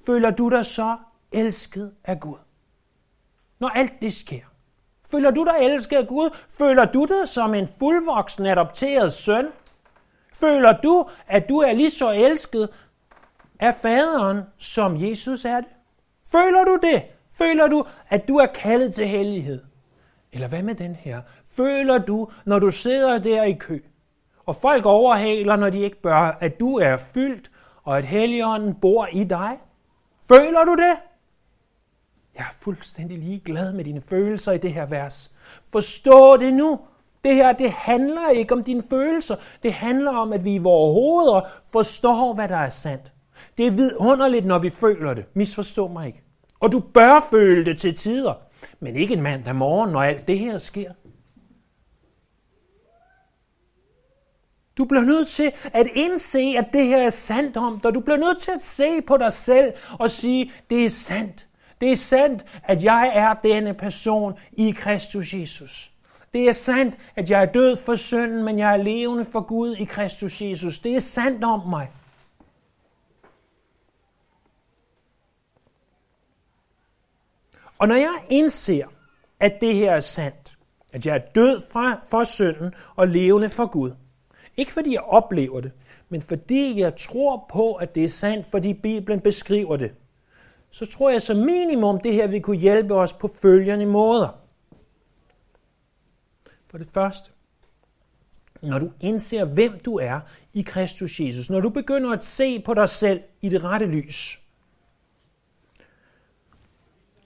føler 0.06 0.30
du 0.30 0.48
dig 0.48 0.66
så 0.66 0.96
elsket 1.32 1.92
af 2.04 2.20
Gud. 2.20 2.36
Når 3.58 3.68
alt 3.68 3.92
det 4.00 4.12
sker. 4.12 4.44
Føler 5.10 5.30
du 5.30 5.44
dig 5.44 5.66
elsket 5.66 5.96
af 5.96 6.06
Gud? 6.06 6.36
Føler 6.58 6.84
du 6.84 7.04
dig 7.04 7.28
som 7.28 7.54
en 7.54 7.68
fuldvoksen 7.78 8.46
adopteret 8.46 9.12
søn? 9.12 9.46
Føler 10.34 10.80
du, 10.80 11.08
at 11.26 11.48
du 11.48 11.58
er 11.58 11.72
lige 11.72 11.90
så 11.90 12.12
elsket 12.12 12.68
af 13.60 13.74
faderen, 13.74 14.42
som 14.58 14.96
Jesus 14.96 15.44
er 15.44 15.60
det? 15.60 15.77
Føler 16.32 16.64
du 16.64 16.78
det? 16.82 17.02
Føler 17.30 17.66
du, 17.68 17.84
at 18.08 18.28
du 18.28 18.36
er 18.36 18.46
kaldet 18.46 18.94
til 18.94 19.08
hellighed? 19.08 19.62
Eller 20.32 20.48
hvad 20.48 20.62
med 20.62 20.74
den 20.74 20.94
her? 20.94 21.20
Føler 21.56 21.98
du, 21.98 22.28
når 22.44 22.58
du 22.58 22.70
sidder 22.70 23.18
der 23.18 23.42
i 23.42 23.52
kø, 23.52 23.78
og 24.46 24.56
folk 24.56 24.86
overhaler, 24.86 25.56
når 25.56 25.70
de 25.70 25.78
ikke 25.78 26.02
bør, 26.02 26.36
at 26.40 26.60
du 26.60 26.78
er 26.78 26.96
fyldt, 26.96 27.50
og 27.84 27.98
at 27.98 28.04
Helligånden 28.04 28.74
bor 28.74 29.08
i 29.12 29.24
dig? 29.24 29.58
Føler 30.28 30.64
du 30.64 30.74
det? 30.74 30.96
Jeg 32.34 32.42
er 32.42 32.52
fuldstændig 32.52 33.18
ligeglad 33.18 33.72
med 33.72 33.84
dine 33.84 34.00
følelser 34.00 34.52
i 34.52 34.58
det 34.58 34.72
her 34.72 34.86
vers. 34.86 35.34
Forstå 35.72 36.36
det 36.36 36.54
nu. 36.54 36.80
Det 37.24 37.34
her, 37.34 37.52
det 37.52 37.70
handler 37.70 38.28
ikke 38.28 38.54
om 38.54 38.64
dine 38.64 38.82
følelser. 38.90 39.36
Det 39.62 39.72
handler 39.72 40.10
om, 40.10 40.32
at 40.32 40.44
vi 40.44 40.54
i 40.54 40.58
vores 40.58 40.94
hoveder 40.94 41.48
forstår, 41.72 42.34
hvad 42.34 42.48
der 42.48 42.56
er 42.56 42.68
sandt. 42.68 43.12
Det 43.58 43.66
er 43.66 43.70
vidunderligt, 43.70 44.46
når 44.46 44.58
vi 44.58 44.70
føler 44.70 45.14
det. 45.14 45.24
Misforstå 45.34 45.88
mig 45.88 46.06
ikke. 46.06 46.22
Og 46.60 46.72
du 46.72 46.80
bør 46.80 47.26
føle 47.30 47.64
det 47.64 47.78
til 47.78 47.94
tider. 47.94 48.34
Men 48.80 48.96
ikke 48.96 49.14
en 49.14 49.22
mandag 49.22 49.56
morgen, 49.56 49.90
når 49.90 50.02
alt 50.02 50.28
det 50.28 50.38
her 50.38 50.58
sker. 50.58 50.92
Du 54.78 54.84
bliver 54.84 55.04
nødt 55.04 55.28
til 55.28 55.52
at 55.64 55.86
indse, 55.94 56.54
at 56.58 56.66
det 56.72 56.86
her 56.86 56.98
er 56.98 57.10
sandt 57.10 57.56
om 57.56 57.80
dig. 57.80 57.94
Du 57.94 58.00
bliver 58.00 58.16
nødt 58.16 58.42
til 58.42 58.50
at 58.50 58.62
se 58.62 59.02
på 59.02 59.16
dig 59.16 59.32
selv 59.32 59.72
og 59.98 60.10
sige, 60.10 60.52
det 60.70 60.84
er 60.84 60.90
sandt. 60.90 61.46
Det 61.80 61.92
er 61.92 61.96
sandt, 61.96 62.44
at 62.64 62.84
jeg 62.84 63.12
er 63.14 63.34
denne 63.34 63.74
person 63.74 64.32
i 64.52 64.70
Kristus 64.70 65.34
Jesus. 65.34 65.90
Det 66.32 66.48
er 66.48 66.52
sandt, 66.52 66.94
at 67.16 67.30
jeg 67.30 67.42
er 67.42 67.52
død 67.52 67.76
for 67.76 67.96
synden, 67.96 68.44
men 68.44 68.58
jeg 68.58 68.72
er 68.72 68.76
levende 68.76 69.24
for 69.24 69.40
Gud 69.40 69.76
i 69.76 69.84
Kristus 69.84 70.42
Jesus. 70.42 70.78
Det 70.78 70.96
er 70.96 71.00
sandt 71.00 71.44
om 71.44 71.68
mig. 71.68 71.88
Og 77.78 77.88
når 77.88 77.94
jeg 77.94 78.24
indser, 78.30 78.86
at 79.40 79.52
det 79.60 79.74
her 79.74 79.92
er 79.92 80.00
sandt, 80.00 80.58
at 80.92 81.06
jeg 81.06 81.14
er 81.14 81.22
død 81.34 81.60
fra, 81.72 82.00
for 82.10 82.24
synden 82.24 82.74
og 82.96 83.08
levende 83.08 83.48
for 83.48 83.66
Gud, 83.66 83.92
ikke 84.56 84.72
fordi 84.72 84.92
jeg 84.92 85.02
oplever 85.02 85.60
det, 85.60 85.72
men 86.08 86.22
fordi 86.22 86.80
jeg 86.80 86.96
tror 86.96 87.46
på, 87.52 87.74
at 87.74 87.94
det 87.94 88.04
er 88.04 88.08
sandt, 88.08 88.46
fordi 88.46 88.74
Bibelen 88.74 89.20
beskriver 89.20 89.76
det, 89.76 89.94
så 90.70 90.86
tror 90.86 91.10
jeg 91.10 91.22
som 91.22 91.36
minimum, 91.36 92.00
det 92.00 92.12
her 92.12 92.26
vil 92.26 92.42
kunne 92.42 92.56
hjælpe 92.56 92.94
os 92.94 93.12
på 93.12 93.30
følgende 93.42 93.86
måder. 93.86 94.28
For 96.70 96.78
det 96.78 96.88
første, 96.88 97.30
når 98.62 98.78
du 98.78 98.90
indser, 99.00 99.44
hvem 99.44 99.80
du 99.84 99.98
er 99.98 100.20
i 100.54 100.62
Kristus 100.62 101.20
Jesus, 101.20 101.50
når 101.50 101.60
du 101.60 101.68
begynder 101.68 102.10
at 102.10 102.24
se 102.24 102.62
på 102.62 102.74
dig 102.74 102.88
selv 102.88 103.20
i 103.40 103.48
det 103.48 103.64
rette 103.64 103.86
lys, 103.86 104.40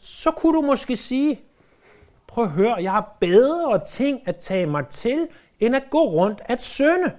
så 0.02 0.30
kunne 0.30 0.56
du 0.56 0.60
måske 0.60 0.96
sige, 0.96 1.40
prøv 2.26 2.44
at 2.44 2.50
høre, 2.50 2.82
jeg 2.82 2.92
har 2.92 3.16
bedre 3.20 3.84
ting 3.86 4.20
at 4.28 4.36
tage 4.36 4.66
mig 4.66 4.86
til, 4.86 5.28
end 5.60 5.76
at 5.76 5.82
gå 5.90 6.02
rundt 6.10 6.40
at 6.44 6.62
sønde. 6.62 7.12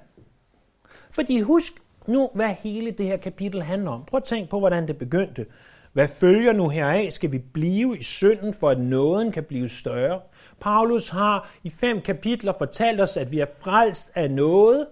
Fordi 1.12 1.42
husk 1.42 1.74
nu, 2.08 2.30
hvad 2.34 2.50
hele 2.50 2.92
det 2.92 3.06
her 3.06 3.18
kapitel 3.18 3.62
handler 3.62 3.92
om. 3.92 4.06
Prøv 4.06 4.18
at 4.18 4.24
tænke 4.24 4.50
på, 4.50 4.60
hvordan 4.60 4.88
det 4.88 4.98
begyndte. 4.98 5.46
Hvad 5.94 6.08
følger 6.08 6.54
nu 6.54 6.70
heraf? 6.70 7.12
Skal 7.12 7.32
vi 7.32 7.40
blive 7.40 7.98
i 7.98 8.04
synden, 8.04 8.54
for 8.54 8.70
at 8.70 8.80
nåden 8.80 9.32
kan 9.32 9.44
blive 9.44 9.70
større? 9.70 10.22
Paulus 10.60 11.10
har 11.10 11.52
i 11.64 11.70
fem 11.70 12.02
kapitler 12.02 12.54
fortalt 12.58 13.02
os, 13.02 13.18
at 13.18 13.32
vi 13.32 13.40
er 13.40 13.46
frelst 13.60 14.12
af 14.16 14.32
noget. 14.32 14.88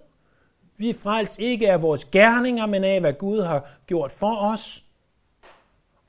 Vi 0.78 0.90
er 0.90 0.94
frelst 0.94 1.40
ikke 1.40 1.72
af 1.72 1.82
vores 1.82 2.06
gerninger, 2.06 2.66
men 2.66 2.84
af, 2.84 3.00
hvad 3.00 3.14
Gud 3.14 3.42
har 3.42 3.70
gjort 3.88 4.12
for 4.12 4.36
os. 4.38 4.84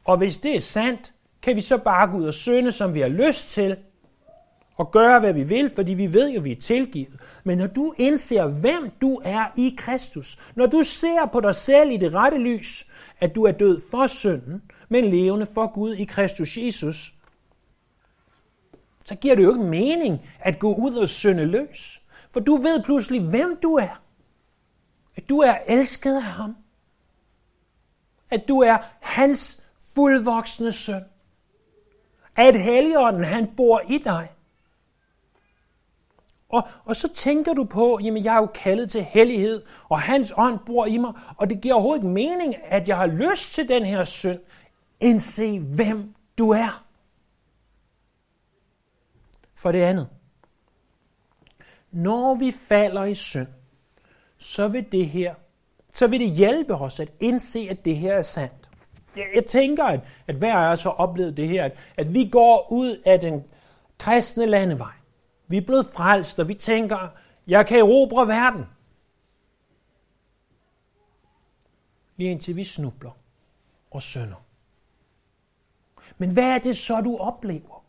Og 0.04 0.16
hvis 0.16 0.38
det 0.38 0.56
er 0.56 0.60
sandt, 0.60 1.12
kan 1.42 1.56
vi 1.56 1.60
så 1.60 1.78
bare 1.78 2.10
gå 2.10 2.16
ud 2.16 2.26
og 2.26 2.34
synde, 2.34 2.72
som 2.72 2.94
vi 2.94 3.00
har 3.00 3.08
lyst 3.08 3.50
til, 3.50 3.76
og 4.76 4.90
gøre, 4.90 5.20
hvad 5.20 5.32
vi 5.32 5.42
vil, 5.42 5.70
fordi 5.70 5.94
vi 5.94 6.12
ved 6.12 6.30
jo, 6.30 6.38
at 6.38 6.44
vi 6.44 6.52
er 6.52 6.60
tilgivet. 6.60 7.20
Men 7.44 7.58
når 7.58 7.66
du 7.66 7.94
indser, 7.98 8.46
hvem 8.46 8.90
du 9.00 9.20
er 9.24 9.46
i 9.56 9.74
Kristus, 9.78 10.38
når 10.54 10.66
du 10.66 10.82
ser 10.82 11.26
på 11.32 11.40
dig 11.40 11.54
selv 11.54 11.90
i 11.90 11.96
det 11.96 12.14
rette 12.14 12.38
lys, 12.38 12.90
at 13.20 13.34
du 13.34 13.44
er 13.44 13.52
død 13.52 13.80
for 13.90 14.06
synden, 14.06 14.62
men 14.88 15.04
levende 15.04 15.46
for 15.54 15.72
Gud 15.72 15.94
i 15.94 16.04
Kristus 16.04 16.56
Jesus, 16.56 17.14
så 19.04 19.14
giver 19.14 19.34
det 19.34 19.42
jo 19.42 19.50
ikke 19.50 19.64
mening 19.64 20.20
at 20.40 20.58
gå 20.58 20.74
ud 20.74 20.94
og 20.94 21.08
synde 21.08 21.46
løs. 21.46 22.02
For 22.30 22.40
du 22.40 22.56
ved 22.56 22.82
pludselig, 22.82 23.20
hvem 23.20 23.58
du 23.62 23.74
er. 23.74 24.02
At 25.16 25.28
du 25.28 25.38
er 25.38 25.54
elsket 25.68 26.14
af 26.14 26.22
ham. 26.22 26.56
At 28.30 28.48
du 28.48 28.58
er 28.58 28.78
hans 29.00 29.62
fuldvoksne 29.94 30.72
søn 30.72 31.02
at 32.36 32.60
Helligånden 32.60 33.24
han 33.24 33.50
bor 33.56 33.82
i 33.88 33.98
dig. 33.98 34.28
Og, 36.48 36.68
og 36.84 36.96
så 36.96 37.08
tænker 37.14 37.54
du 37.54 37.64
på, 37.64 37.98
jamen 38.02 38.24
jeg 38.24 38.34
er 38.34 38.38
jo 38.38 38.46
kaldet 38.46 38.90
til 38.90 39.02
hellighed, 39.02 39.62
og 39.88 40.00
hans 40.00 40.32
ånd 40.36 40.58
bor 40.66 40.86
i 40.86 40.98
mig, 40.98 41.12
og 41.36 41.50
det 41.50 41.60
giver 41.60 41.74
overhovedet 41.74 41.98
ikke 41.98 42.08
mening, 42.08 42.54
at 42.64 42.88
jeg 42.88 42.96
har 42.96 43.06
lyst 43.06 43.52
til 43.52 43.68
den 43.68 43.86
her 43.86 44.04
synd. 44.04 44.40
Indse, 45.00 45.58
hvem 45.58 46.14
du 46.38 46.50
er. 46.50 46.84
For 49.54 49.72
det 49.72 49.82
andet, 49.82 50.08
når 51.90 52.34
vi 52.34 52.54
falder 52.68 53.04
i 53.04 53.14
synd, 53.14 53.48
så 54.38 54.68
vil 54.68 54.92
det 54.92 55.08
her, 55.08 55.34
så 55.94 56.06
vil 56.06 56.20
det 56.20 56.30
hjælpe 56.30 56.74
os 56.74 57.00
at 57.00 57.12
indse, 57.20 57.66
at 57.70 57.84
det 57.84 57.96
her 57.96 58.14
er 58.14 58.22
sandt. 58.22 58.61
Jeg, 59.16 59.26
jeg 59.34 59.46
tænker, 59.46 59.84
at, 59.84 60.00
at 60.26 60.34
hver 60.34 60.54
af 60.54 60.72
os 60.72 60.82
har 60.82 60.90
oplevet 60.90 61.36
det 61.36 61.48
her, 61.48 61.64
at, 61.64 61.72
at 61.96 62.14
vi 62.14 62.28
går 62.28 62.72
ud 62.72 63.02
af 63.04 63.20
den 63.20 63.44
kristne 63.98 64.46
landevej. 64.46 64.92
Vi 65.48 65.56
er 65.56 65.60
blevet 65.60 65.86
frelst, 65.86 66.38
og 66.38 66.48
vi 66.48 66.54
tænker, 66.54 67.08
jeg 67.46 67.66
kan 67.66 67.78
erobre 67.78 68.28
verden. 68.28 68.66
Lige 72.16 72.30
indtil 72.30 72.56
vi 72.56 72.64
snubler 72.64 73.10
og 73.90 74.02
synder. 74.02 74.44
Men 76.18 76.30
hvad 76.32 76.44
er 76.44 76.58
det 76.58 76.76
så, 76.76 77.00
du 77.00 77.16
oplever? 77.16 77.84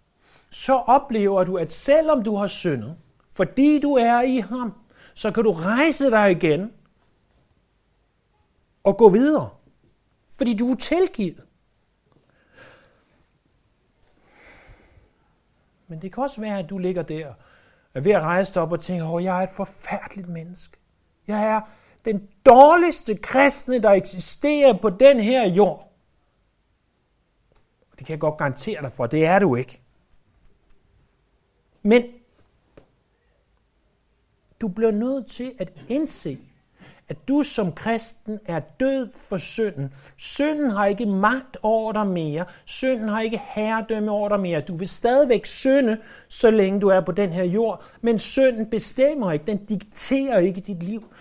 Så 0.50 0.74
oplever 0.74 1.44
du, 1.44 1.58
at 1.58 1.72
selvom 1.72 2.24
du 2.24 2.36
har 2.36 2.48
syndet, 2.48 2.98
fordi 3.32 3.80
du 3.80 3.94
er 3.94 4.22
i 4.22 4.38
ham, 4.38 4.74
så 5.14 5.32
kan 5.32 5.44
du 5.44 5.52
rejse 5.52 6.12
dig 6.12 6.32
igen 6.32 6.74
og 8.84 8.98
gå 8.98 9.10
videre. 9.10 9.50
Fordi 10.38 10.58
du 10.58 10.72
er 10.72 10.76
tilgivet. 10.76 11.44
Men 15.88 16.02
det 16.02 16.14
kan 16.14 16.24
også 16.24 16.42
være, 16.42 16.60
at 16.60 16.70
du 16.70 16.78
ligger 16.78 17.02
der 17.02 17.34
er 17.94 18.00
ved 18.00 18.12
at 18.12 18.22
rejse 18.22 18.54
dig 18.54 18.62
op 18.62 18.72
og 18.72 18.82
tænker, 18.82 19.10
åh, 19.10 19.24
jeg 19.24 19.40
er 19.40 19.44
et 19.44 19.50
forfærdeligt 19.50 20.30
menneske. 20.30 20.78
Jeg 21.28 21.48
er 21.48 21.62
den 22.06 22.30
dårligste 22.46 23.16
kristne, 23.16 23.82
der 23.82 23.92
eksisterer 23.92 24.78
på 24.78 24.90
den 24.90 25.20
her 25.20 25.48
jord. 25.48 25.92
Det 27.98 28.08
kan 28.08 28.14
jeg 28.14 28.20
godt 28.20 28.38
garantere 28.38 28.82
dig 28.82 28.92
for, 28.92 29.08
det 29.08 29.26
er 29.26 29.40
du 29.40 29.56
ikke. 29.56 29.82
Men 31.82 32.04
du 34.62 34.68
bliver 34.68 34.92
nødt 34.92 35.28
til 35.28 35.56
at 35.60 35.74
indse, 35.90 36.40
at 37.08 37.28
du 37.28 37.44
som 37.44 37.72
kristen 37.72 38.40
er 38.46 38.60
død 38.60 39.10
for 39.16 39.38
synden. 39.38 39.94
Synden 40.18 40.72
har 40.72 40.86
ikke 40.86 41.06
magt 41.06 41.58
over 41.62 41.92
dig 41.92 42.08
mere. 42.08 42.46
Synden 42.66 43.08
har 43.08 43.22
ikke 43.22 43.42
herredømme 43.46 44.12
over 44.12 44.30
dig 44.30 44.40
mere. 44.40 44.62
Du 44.62 44.76
vil 44.76 44.88
stadigvæk 44.88 45.46
synde, 45.46 45.98
så 46.28 46.52
længe 46.52 46.80
du 46.80 46.88
er 46.88 47.02
på 47.02 47.12
den 47.12 47.34
her 47.34 47.44
jord. 47.44 47.84
Men 48.02 48.20
synden 48.20 48.70
bestemmer 48.70 49.32
ikke. 49.32 49.46
Den 49.46 49.66
dikterer 49.66 50.40
ikke 50.40 50.62
dit 50.62 50.84
liv. 50.84 51.14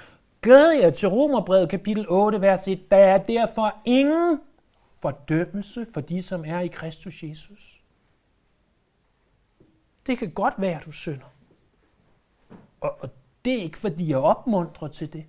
Glæd 0.43 0.71
jer 0.71 0.91
til 0.91 1.09
Romerbrevet 1.09 1.69
kapitel 1.69 2.07
8, 2.09 2.41
vers 2.41 2.69
1. 2.69 2.91
Der 2.91 2.97
er 2.97 3.19
derfor 3.19 3.77
ingen 3.85 4.41
fordømmelse 5.01 5.87
for 5.95 6.01
de, 6.01 6.23
som 6.23 6.45
er 6.47 6.61
i 6.61 6.67
Kristus 6.67 7.23
Jesus. 7.23 7.81
Det 10.07 10.19
kan 10.19 10.31
godt 10.31 10.55
være, 10.59 10.77
at 10.77 10.85
du 10.85 10.93
synder. 10.93 11.35
Og, 12.81 12.97
og 13.01 13.11
det 13.45 13.59
er 13.59 13.63
ikke, 13.63 13.79
fordi 13.79 14.09
jeg 14.09 14.19
opmuntrer 14.19 14.89
til 14.89 15.13
det. 15.13 15.25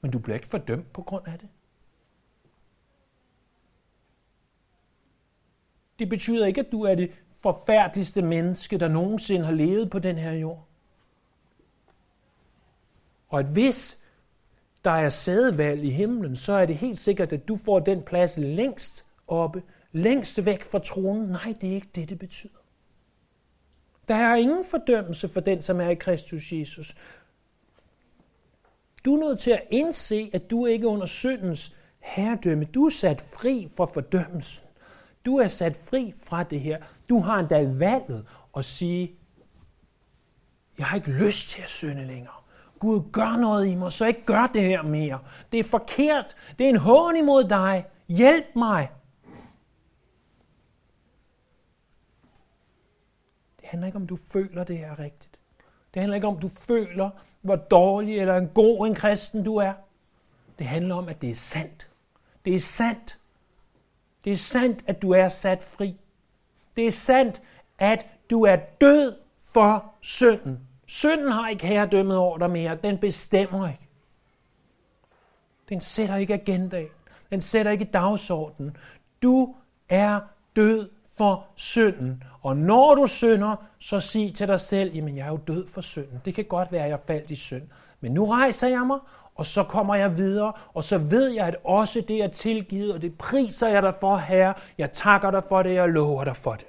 Men 0.00 0.10
du 0.10 0.18
bliver 0.18 0.34
ikke 0.34 0.48
fordømt 0.48 0.92
på 0.92 1.02
grund 1.02 1.26
af 1.26 1.38
det. 1.38 1.48
Det 5.98 6.08
betyder 6.08 6.46
ikke, 6.46 6.60
at 6.60 6.72
du 6.72 6.82
er 6.82 6.94
det 6.94 7.10
forfærdeligste 7.30 8.22
menneske, 8.22 8.78
der 8.78 8.88
nogensinde 8.88 9.44
har 9.44 9.52
levet 9.52 9.90
på 9.90 9.98
den 9.98 10.18
her 10.18 10.32
jord. 10.32 10.66
Og 13.28 13.38
at 13.38 13.46
hvis 13.46 14.04
der 14.84 14.90
er 14.90 15.10
sædevalg 15.10 15.84
i 15.84 15.90
himlen, 15.90 16.36
så 16.36 16.52
er 16.52 16.66
det 16.66 16.76
helt 16.76 16.98
sikkert, 16.98 17.32
at 17.32 17.48
du 17.48 17.56
får 17.56 17.80
den 17.80 18.02
plads 18.02 18.38
længst 18.38 19.06
oppe, 19.26 19.62
længst 19.92 20.44
væk 20.44 20.64
fra 20.64 20.78
tronen. 20.78 21.28
Nej, 21.28 21.54
det 21.60 21.70
er 21.70 21.74
ikke 21.74 21.90
det, 21.94 22.08
det 22.08 22.18
betyder. 22.18 22.58
Der 24.08 24.14
er 24.14 24.34
ingen 24.34 24.64
fordømmelse 24.64 25.28
for 25.28 25.40
den, 25.40 25.62
som 25.62 25.80
er 25.80 25.88
i 25.88 25.94
Kristus 25.94 26.52
Jesus. 26.52 26.96
Du 29.04 29.14
er 29.14 29.20
nødt 29.20 29.38
til 29.38 29.50
at 29.50 29.62
indse, 29.70 30.30
at 30.32 30.50
du 30.50 30.66
ikke 30.66 30.86
er 30.86 30.90
under 30.90 31.06
syndens 31.06 31.76
herredømme. 31.98 32.64
Du 32.64 32.86
er 32.86 32.90
sat 32.90 33.20
fri 33.20 33.68
fra 33.76 33.84
fordømmelsen. 33.84 34.64
Du 35.24 35.36
er 35.36 35.48
sat 35.48 35.76
fri 35.76 36.12
fra 36.24 36.42
det 36.42 36.60
her. 36.60 36.78
Du 37.08 37.18
har 37.18 37.38
endda 37.38 37.68
valget 37.68 38.26
at 38.56 38.64
sige, 38.64 39.16
jeg 40.78 40.86
har 40.86 40.96
ikke 40.96 41.10
lyst 41.10 41.48
til 41.48 41.62
at 41.62 41.68
synde 41.68 42.06
længere. 42.06 42.34
Gud, 42.78 43.12
gør 43.12 43.36
noget 43.36 43.66
i 43.66 43.74
mig, 43.74 43.92
så 43.92 44.04
jeg 44.04 44.16
ikke 44.16 44.26
gør 44.26 44.46
det 44.54 44.62
her 44.62 44.82
mere. 44.82 45.18
Det 45.52 45.60
er 45.60 45.64
forkert. 45.64 46.36
Det 46.58 46.64
er 46.64 46.70
en 46.70 46.76
hån 46.76 47.16
imod 47.16 47.44
dig. 47.44 47.86
Hjælp 48.08 48.46
mig. 48.56 48.90
Det 53.60 53.68
handler 53.68 53.86
ikke 53.86 53.96
om, 53.96 54.06
du 54.06 54.16
føler, 54.16 54.64
det 54.64 54.80
er 54.80 54.98
rigtigt. 54.98 55.38
Det 55.94 56.00
handler 56.00 56.14
ikke 56.14 56.26
om, 56.26 56.38
du 56.38 56.48
føler, 56.48 57.10
hvor 57.40 57.56
dårlig 57.56 58.18
eller 58.18 58.36
en 58.36 58.48
god 58.48 58.86
en 58.86 58.94
kristen 58.94 59.44
du 59.44 59.56
er. 59.56 59.72
Det 60.58 60.66
handler 60.66 60.94
om, 60.94 61.08
at 61.08 61.20
det 61.22 61.30
er 61.30 61.34
sandt. 61.34 61.88
Det 62.44 62.54
er 62.54 62.60
sandt. 62.60 63.18
Det 64.24 64.32
er 64.32 64.36
sandt, 64.36 64.84
at 64.86 65.02
du 65.02 65.10
er 65.10 65.28
sat 65.28 65.62
fri. 65.62 65.96
Det 66.76 66.86
er 66.86 66.90
sandt, 66.90 67.42
at 67.78 68.06
du 68.30 68.42
er 68.42 68.56
død 68.56 69.16
for 69.40 69.92
synden. 70.00 70.60
Synden 70.86 71.32
har 71.32 71.48
ikke 71.48 71.66
herredømmet 71.66 72.16
over 72.16 72.38
dig 72.38 72.50
mere. 72.50 72.78
Den 72.82 72.98
bestemmer 72.98 73.68
ikke. 73.68 73.88
Den 75.68 75.80
sætter 75.80 76.16
ikke 76.16 76.34
agendaen. 76.34 76.88
Den 77.30 77.40
sætter 77.40 77.72
ikke 77.72 77.84
dagsordenen. 77.84 78.76
Du 79.22 79.54
er 79.88 80.20
død 80.56 80.90
for 81.20 81.46
synden. 81.56 82.22
Og 82.42 82.56
når 82.56 82.94
du 82.94 83.06
synder, 83.06 83.56
så 83.78 84.00
sig 84.00 84.34
til 84.34 84.48
dig 84.48 84.60
selv, 84.60 84.94
jamen 84.94 85.16
jeg 85.16 85.26
er 85.26 85.30
jo 85.30 85.40
død 85.46 85.68
for 85.68 85.80
synden. 85.80 86.20
Det 86.24 86.34
kan 86.34 86.44
godt 86.44 86.72
være, 86.72 86.84
at 86.84 86.90
jeg 86.90 87.00
faldt 87.06 87.30
i 87.30 87.36
synd. 87.36 87.62
Men 88.00 88.12
nu 88.12 88.26
rejser 88.26 88.68
jeg 88.68 88.86
mig, 88.86 88.98
og 89.34 89.46
så 89.46 89.64
kommer 89.64 89.94
jeg 89.94 90.16
videre, 90.16 90.52
og 90.74 90.84
så 90.84 90.98
ved 90.98 91.28
jeg, 91.28 91.46
at 91.46 91.56
også 91.64 92.04
det 92.08 92.22
er 92.22 92.28
tilgivet, 92.28 92.94
og 92.94 93.02
det 93.02 93.18
priser 93.18 93.68
jeg 93.68 93.82
dig 93.82 93.94
for, 94.00 94.16
Herre. 94.16 94.54
Jeg 94.78 94.92
takker 94.92 95.30
dig 95.30 95.44
for 95.48 95.62
det, 95.62 95.74
jeg 95.74 95.88
lover 95.88 96.24
dig 96.24 96.36
for 96.36 96.52
det. 96.52 96.66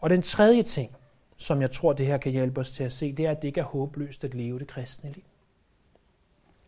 Og 0.00 0.10
den 0.10 0.22
tredje 0.22 0.62
ting, 0.62 0.96
som 1.36 1.60
jeg 1.60 1.70
tror, 1.70 1.92
det 1.92 2.06
her 2.06 2.16
kan 2.16 2.32
hjælpe 2.32 2.60
os 2.60 2.70
til 2.70 2.84
at 2.84 2.92
se, 2.92 3.12
det 3.12 3.26
er, 3.26 3.30
at 3.30 3.42
det 3.42 3.48
ikke 3.48 3.60
er 3.60 3.64
håbløst 3.64 4.24
at 4.24 4.34
leve 4.34 4.58
det 4.58 4.68
kristne 4.68 5.12
liv. 5.12 5.24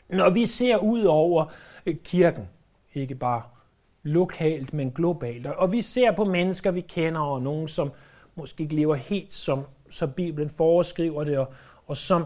Når 0.09 0.31
vi 0.31 0.47
ser 0.47 0.77
ud 0.77 1.05
over 1.05 1.45
øh, 1.87 1.97
kirken, 2.05 2.49
ikke 2.95 3.15
bare 3.15 3.43
lokalt, 4.05 4.75
men 4.75 4.91
globalt. 4.91 5.47
Og 5.47 5.73
vi 5.73 5.83
ser 5.83 6.13
på 6.13 6.25
mennesker, 6.25 6.71
vi 6.71 6.81
kender, 6.81 7.21
og 7.21 7.43
nogen, 7.43 7.69
som 7.69 7.93
måske 8.35 8.63
ikke 8.63 8.75
lever 8.75 8.95
helt 8.95 9.35
som, 9.35 9.65
som 9.91 10.13
Bibelen 10.13 10.51
foreskriver 10.51 11.25
det, 11.25 11.39
og, 11.39 11.53
og 11.87 11.97
som, 11.97 12.25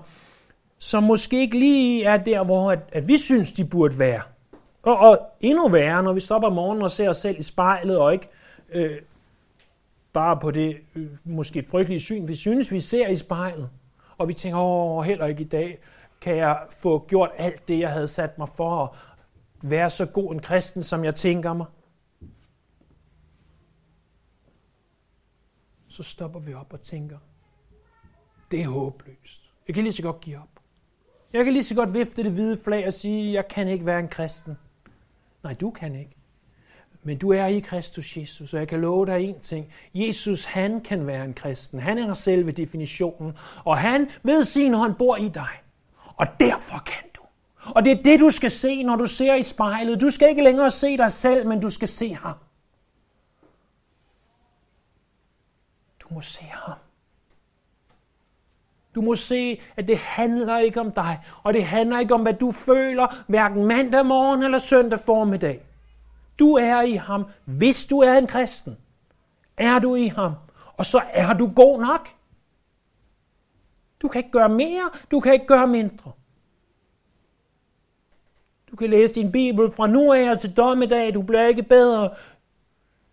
som 0.78 1.02
måske 1.02 1.40
ikke 1.40 1.58
lige 1.58 2.04
er 2.04 2.16
der, 2.16 2.44
hvor 2.44 2.72
at, 2.72 2.78
at 2.92 3.08
vi 3.08 3.18
synes, 3.18 3.52
de 3.52 3.64
burde 3.64 3.98
være. 3.98 4.22
Og, 4.82 4.98
og 4.98 5.18
endnu 5.40 5.68
værre, 5.68 6.02
når 6.02 6.12
vi 6.12 6.20
stopper 6.20 6.48
om 6.48 6.54
morgenen 6.54 6.82
og 6.82 6.90
ser 6.90 7.10
os 7.10 7.16
selv 7.16 7.38
i 7.38 7.42
spejlet, 7.42 7.98
og 7.98 8.12
ikke 8.12 8.28
øh, 8.72 8.96
bare 10.12 10.36
på 10.36 10.50
det 10.50 10.76
øh, 10.96 11.06
måske 11.24 11.64
frygtelige 11.70 12.00
syn, 12.00 12.28
vi 12.28 12.34
synes, 12.34 12.72
vi 12.72 12.80
ser 12.80 13.08
i 13.08 13.16
spejlet. 13.16 13.68
Og 14.18 14.28
vi 14.28 14.34
tænker, 14.34 14.60
åh, 14.60 15.04
heller 15.04 15.26
ikke 15.26 15.42
i 15.42 15.48
dag 15.48 15.78
kan 16.20 16.36
jeg 16.36 16.58
få 16.70 17.04
gjort 17.08 17.30
alt 17.38 17.68
det, 17.68 17.78
jeg 17.78 17.90
havde 17.90 18.08
sat 18.08 18.38
mig 18.38 18.48
for, 18.56 18.70
og 18.70 18.94
være 19.62 19.90
så 19.90 20.06
god 20.06 20.34
en 20.34 20.40
kristen, 20.40 20.82
som 20.82 21.04
jeg 21.04 21.14
tænker 21.14 21.52
mig. 21.52 21.66
Så 25.88 26.02
stopper 26.02 26.40
vi 26.40 26.54
op 26.54 26.72
og 26.72 26.80
tænker, 26.80 27.18
det 28.50 28.62
er 28.62 28.68
håbløst. 28.68 29.52
Jeg 29.66 29.74
kan 29.74 29.84
lige 29.84 29.92
så 29.92 30.02
godt 30.02 30.20
give 30.20 30.38
op. 30.38 30.60
Jeg 31.32 31.44
kan 31.44 31.52
lige 31.52 31.64
så 31.64 31.74
godt 31.74 31.94
vifte 31.94 32.24
det 32.24 32.32
hvide 32.32 32.60
flag 32.64 32.86
og 32.86 32.92
sige, 32.92 33.32
jeg 33.32 33.48
kan 33.48 33.68
ikke 33.68 33.86
være 33.86 34.00
en 34.00 34.08
kristen. 34.08 34.58
Nej, 35.42 35.54
du 35.54 35.70
kan 35.70 35.94
ikke. 35.94 36.16
Men 37.02 37.18
du 37.18 37.30
er 37.32 37.46
i 37.46 37.58
Kristus 37.58 38.16
Jesus, 38.16 38.54
og 38.54 38.60
jeg 38.60 38.68
kan 38.68 38.80
love 38.80 39.06
dig 39.06 39.20
en 39.20 39.40
ting. 39.40 39.72
Jesus, 39.94 40.44
han 40.44 40.80
kan 40.80 41.06
være 41.06 41.24
en 41.24 41.34
kristen. 41.34 41.80
Han 41.80 41.98
er 41.98 42.14
selve 42.14 42.52
definitionen, 42.52 43.32
og 43.64 43.78
han 43.78 44.10
ved 44.22 44.44
sin 44.44 44.74
hånd 44.74 44.94
bor 44.94 45.16
i 45.16 45.28
dig. 45.28 45.62
Og 46.16 46.26
derfor 46.40 46.78
kan. 46.86 47.07
Og 47.74 47.84
det 47.84 47.92
er 47.98 48.02
det, 48.02 48.20
du 48.20 48.30
skal 48.30 48.50
se, 48.50 48.82
når 48.82 48.96
du 48.96 49.06
ser 49.06 49.34
i 49.34 49.42
spejlet. 49.42 50.00
Du 50.00 50.10
skal 50.10 50.28
ikke 50.28 50.42
længere 50.42 50.70
se 50.70 50.96
dig 50.96 51.12
selv, 51.12 51.46
men 51.46 51.60
du 51.60 51.70
skal 51.70 51.88
se 51.88 52.14
ham. 52.14 52.34
Du 56.00 56.14
må 56.14 56.20
se 56.20 56.42
ham. 56.42 56.78
Du 58.94 59.00
må 59.00 59.14
se, 59.14 59.60
at 59.76 59.88
det 59.88 59.98
handler 59.98 60.58
ikke 60.58 60.80
om 60.80 60.92
dig, 60.92 61.20
og 61.42 61.54
det 61.54 61.64
handler 61.64 61.98
ikke 62.00 62.14
om, 62.14 62.22
hvad 62.22 62.34
du 62.34 62.52
føler, 62.52 63.24
hverken 63.26 63.64
mandag 63.66 64.06
morgen 64.06 64.42
eller 64.42 64.58
søndag 64.58 65.00
formiddag. 65.00 65.60
Du 66.38 66.54
er 66.54 66.80
i 66.80 66.92
ham, 66.92 67.24
hvis 67.44 67.84
du 67.84 67.98
er 67.98 68.18
en 68.18 68.26
kristen. 68.26 68.76
Er 69.56 69.78
du 69.78 69.94
i 69.94 70.06
ham, 70.06 70.32
og 70.76 70.86
så 70.86 71.02
er 71.10 71.32
du 71.32 71.52
god 71.56 71.80
nok. 71.80 72.08
Du 74.02 74.08
kan 74.08 74.18
ikke 74.18 74.30
gøre 74.30 74.48
mere, 74.48 74.90
du 75.10 75.20
kan 75.20 75.32
ikke 75.32 75.46
gøre 75.46 75.66
mindre. 75.66 76.12
Kan 78.78 78.90
læse 78.90 79.14
din 79.14 79.32
bibel 79.32 79.70
fra 79.70 79.86
nu 79.86 80.12
af 80.12 80.30
og 80.30 80.38
til 80.38 80.56
dommedag, 80.56 81.14
du 81.14 81.22
bliver 81.22 81.46
ikke 81.46 81.62
bedre. 81.62 82.10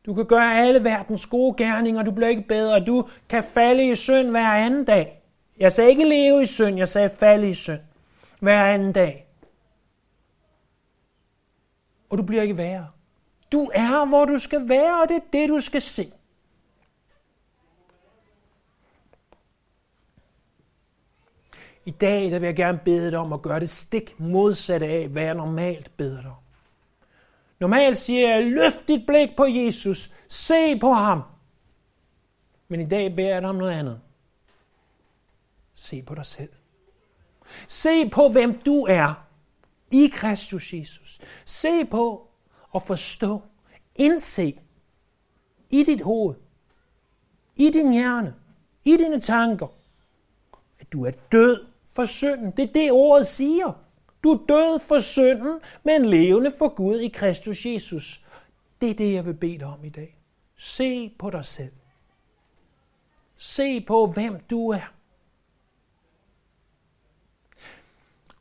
Du 0.06 0.13
kan 0.13 0.25
gøre 0.25 0.58
alle 0.58 0.84
verdens 0.84 1.25
gode 1.25 1.54
gerninger, 1.58 2.04
du 2.04 2.12
bliver 2.12 2.30
ikke 2.30 2.47
bedre. 2.47 2.80
Du 2.80 3.08
kan 3.30 3.43
falde 3.43 3.91
i 3.91 3.95
synd 3.95 4.30
hver 4.30 4.47
anden 4.47 4.86
dag. 4.86 5.21
Jeg 5.60 5.71
sagde 5.71 5.89
ikke 5.89 6.06
leve 6.06 6.41
i 6.41 6.45
synd, 6.45 6.78
jeg 6.78 6.89
sagde 6.89 7.10
falde 7.10 7.49
i 7.49 7.54
synd. 7.54 7.80
Hver 8.39 8.63
anden 8.63 8.93
dag. 8.93 9.28
Og 12.10 12.17
du 12.17 12.23
bliver 12.23 12.41
ikke 12.41 12.58
værre. 12.58 12.88
Du 13.51 13.71
er, 13.73 14.06
hvor 14.06 14.25
du 14.25 14.39
skal 14.39 14.69
være, 14.69 15.01
og 15.01 15.10
det 15.10 15.15
er 15.15 15.21
det, 15.34 15.49
du 15.49 15.60
skal 15.60 15.82
se. 15.82 16.06
I 21.86 21.91
dag 21.91 22.32
der 22.32 22.39
vil 22.39 22.48
jeg 22.48 22.56
gerne 22.56 22.80
bede 22.86 23.12
dig 23.12 23.19
om 23.19 23.34
at 23.34 23.41
gøre 23.41 23.60
det 23.60 23.69
stik 23.69 24.19
modsatte 24.19 24.88
af, 24.88 25.08
hvad 25.08 25.24
jeg 25.24 25.36
normalt 25.36 25.98
beder 25.98 26.21
dig 26.21 26.30
om. 26.30 26.38
Normalt 27.60 27.98
siger 27.98 28.30
jeg, 28.30 28.52
løft 28.52 28.88
dit 28.88 29.06
blik 29.08 29.36
på 29.38 29.45
Jesus, 29.45 30.13
se 30.30 30.80
på 30.80 30.91
ham. 30.91 31.21
Men 32.67 32.80
i 32.80 32.86
dag 32.86 33.15
beder 33.15 33.34
jeg 33.34 33.41
dig 33.41 33.50
om 33.50 33.56
noget 33.56 33.71
andet. 33.71 34.02
Se 35.76 36.02
på 36.02 36.15
dig 36.15 36.26
selv. 36.26 36.50
Se 37.67 38.10
på, 38.10 38.30
hvem 38.30 38.62
du 38.62 38.86
er 38.86 39.26
i 39.91 40.12
Kristus 40.13 40.74
Jesus. 40.74 41.21
Se 41.45 41.86
på 41.86 42.28
og 42.71 42.84
forstå, 42.84 43.41
indse 43.95 44.60
i 45.69 45.84
dit 45.84 46.02
hoved, 46.02 46.36
i 47.56 47.69
din 47.69 47.93
hjerne, 47.93 48.36
i 48.84 48.98
dine 48.98 49.21
tanker, 49.21 49.67
at 50.80 50.93
du 50.93 51.06
er 51.06 51.12
død 51.32 51.75
for 51.95 52.05
synden. 52.05 52.51
Det 52.51 52.69
er 52.69 52.73
det, 52.73 52.91
ordet 52.91 53.27
siger. 53.27 53.73
Du 54.23 54.31
er 54.31 54.45
død 54.47 54.79
for 54.79 54.99
synden, 54.99 55.60
men 55.84 56.05
levende 56.05 56.51
for 56.58 56.75
Gud 56.75 56.99
i 56.99 57.08
Kristus 57.08 57.65
Jesus. 57.65 58.25
Det 58.81 58.89
er 58.89 58.93
det, 58.93 59.13
jeg 59.13 59.25
vil 59.25 59.34
bede 59.34 59.60
dig 59.60 59.67
om 59.67 59.84
i 59.84 59.89
dag. 59.89 60.17
Se 60.58 61.15
på 61.19 61.29
dig 61.29 61.45
selv. 61.45 61.71
Se 63.38 63.81
på, 63.81 64.08
hvem 64.08 64.39
du 64.39 64.69
er. 64.69 64.93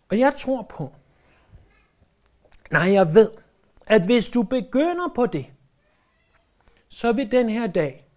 Og 0.09 0.19
jeg 0.19 0.35
tror 0.39 0.63
på, 0.63 0.93
nej, 2.71 2.93
jeg 2.93 3.15
ved, 3.15 3.31
at 3.87 4.05
hvis 4.05 4.29
du 4.29 4.43
begynder 4.43 5.09
på 5.15 5.27
det, 5.27 5.47
så 6.89 7.13
vil 7.13 7.31
den 7.31 7.49
her 7.49 7.67
dag, 7.67 8.09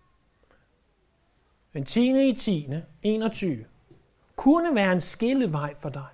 den 1.74 1.86
10. 1.86 2.30
i 2.30 2.36
10. 2.36 2.70
21, 3.02 3.66
kunne 4.38 4.76
være 4.76 4.92
en 4.92 5.02
skillevej 5.02 5.76
for 5.76 5.90
dig. 5.90 6.08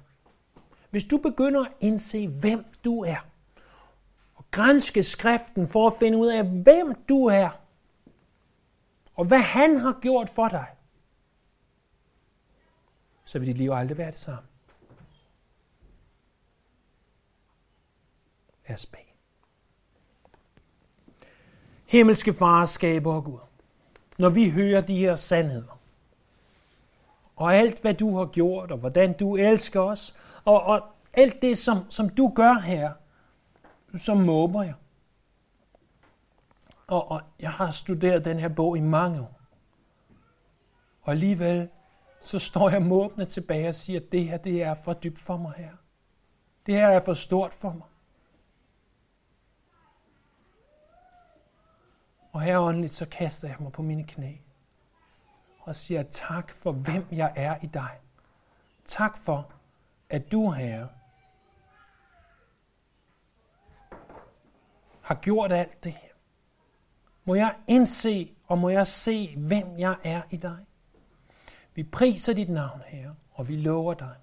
Hvis 0.89 1.05
du 1.05 1.17
begynder 1.17 1.65
at 1.65 1.71
indse, 1.79 2.27
hvem 2.27 2.65
du 2.83 3.03
er, 3.03 3.17
og 4.35 4.45
grænske 4.51 5.03
skriften 5.03 5.67
for 5.67 5.87
at 5.87 5.93
finde 5.99 6.17
ud 6.17 6.27
af, 6.27 6.45
hvem 6.45 6.95
du 7.09 7.25
er, 7.25 7.49
og 9.15 9.25
hvad 9.25 9.39
han 9.39 9.77
har 9.77 9.99
gjort 10.01 10.29
for 10.29 10.47
dig, 10.47 10.67
så 13.25 13.39
vil 13.39 13.47
dit 13.47 13.57
liv 13.57 13.71
aldrig 13.71 13.97
være 13.97 14.11
det 14.11 14.19
samme. 14.19 14.47
Lad 18.67 18.75
os 18.75 18.85
bag. 18.85 19.15
Himmelske 21.85 22.33
far, 22.33 22.65
skaber 22.65 23.13
og 23.13 23.23
Gud, 23.23 23.39
når 24.17 24.29
vi 24.29 24.49
hører 24.49 24.81
de 24.81 24.97
her 24.97 25.15
sandheder, 25.15 25.82
og 27.35 27.55
alt 27.55 27.81
hvad 27.81 27.93
du 27.93 28.17
har 28.17 28.25
gjort, 28.25 28.71
og 28.71 28.77
hvordan 28.77 29.17
du 29.17 29.35
elsker 29.35 29.79
os, 29.79 30.15
og, 30.45 30.63
og 30.63 30.81
alt 31.13 31.41
det, 31.41 31.57
som, 31.57 31.91
som 31.91 32.09
du 32.09 32.31
gør 32.35 32.53
her, 32.53 32.91
så 33.97 34.13
måber 34.13 34.63
jeg. 34.63 34.73
Og, 36.87 37.11
og 37.11 37.21
jeg 37.39 37.51
har 37.51 37.71
studeret 37.71 38.25
den 38.25 38.39
her 38.39 38.49
bog 38.49 38.77
i 38.77 38.81
mange 38.81 39.21
år. 39.21 39.39
Og 41.01 41.11
alligevel, 41.11 41.69
så 42.21 42.39
står 42.39 42.69
jeg 42.69 42.81
måbende 42.81 43.25
tilbage 43.25 43.69
og 43.69 43.75
siger, 43.75 43.99
at 43.99 44.11
det 44.11 44.25
her, 44.25 44.37
det 44.37 44.63
er 44.63 44.73
for 44.73 44.93
dybt 44.93 45.19
for 45.19 45.37
mig 45.37 45.53
her. 45.57 45.71
Det 46.65 46.75
her 46.75 46.87
er 46.87 46.99
for 46.99 47.13
stort 47.13 47.53
for 47.53 47.71
mig. 47.73 47.87
Og 52.31 52.41
her 52.41 52.59
åndeligt, 52.59 52.95
så 52.95 53.05
kaster 53.05 53.47
jeg 53.47 53.57
mig 53.59 53.71
på 53.71 53.81
mine 53.81 54.03
knæ 54.03 54.33
og 55.65 55.75
siger 55.75 56.03
tak 56.03 56.55
for, 56.55 56.71
hvem 56.71 57.07
jeg 57.11 57.33
er 57.35 57.57
i 57.61 57.65
dig. 57.65 57.99
Tak 58.87 59.17
for, 59.17 59.51
at 60.09 60.31
du, 60.31 60.51
Herre, 60.51 60.89
har 65.01 65.15
gjort 65.15 65.51
alt 65.51 65.83
det 65.83 65.91
her. 65.91 66.09
Må 67.25 67.35
jeg 67.35 67.55
indse, 67.67 68.35
og 68.47 68.57
må 68.57 68.69
jeg 68.69 68.87
se, 68.87 69.35
hvem 69.37 69.79
jeg 69.79 69.97
er 70.03 70.21
i 70.29 70.37
dig. 70.37 70.65
Vi 71.75 71.83
priser 71.83 72.33
dit 72.33 72.49
navn, 72.49 72.81
Herre, 72.85 73.15
og 73.31 73.47
vi 73.47 73.55
lover 73.55 73.93
dig. 73.93 74.15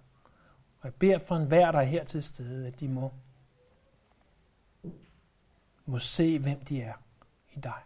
Og 0.81 0.85
jeg 0.85 0.94
beder 0.94 1.18
for 1.18 1.37
enhver, 1.37 1.72
der 1.72 1.79
er 1.79 1.85
her 1.85 2.05
til 2.05 2.22
stede, 2.22 2.66
at 2.66 2.81
de 2.81 2.88
må, 2.88 3.12
må 5.85 5.98
se, 5.98 6.38
hvem 6.38 6.64
de 6.64 6.83
er 6.83 6.94
i 7.50 7.61
dig. 7.61 7.83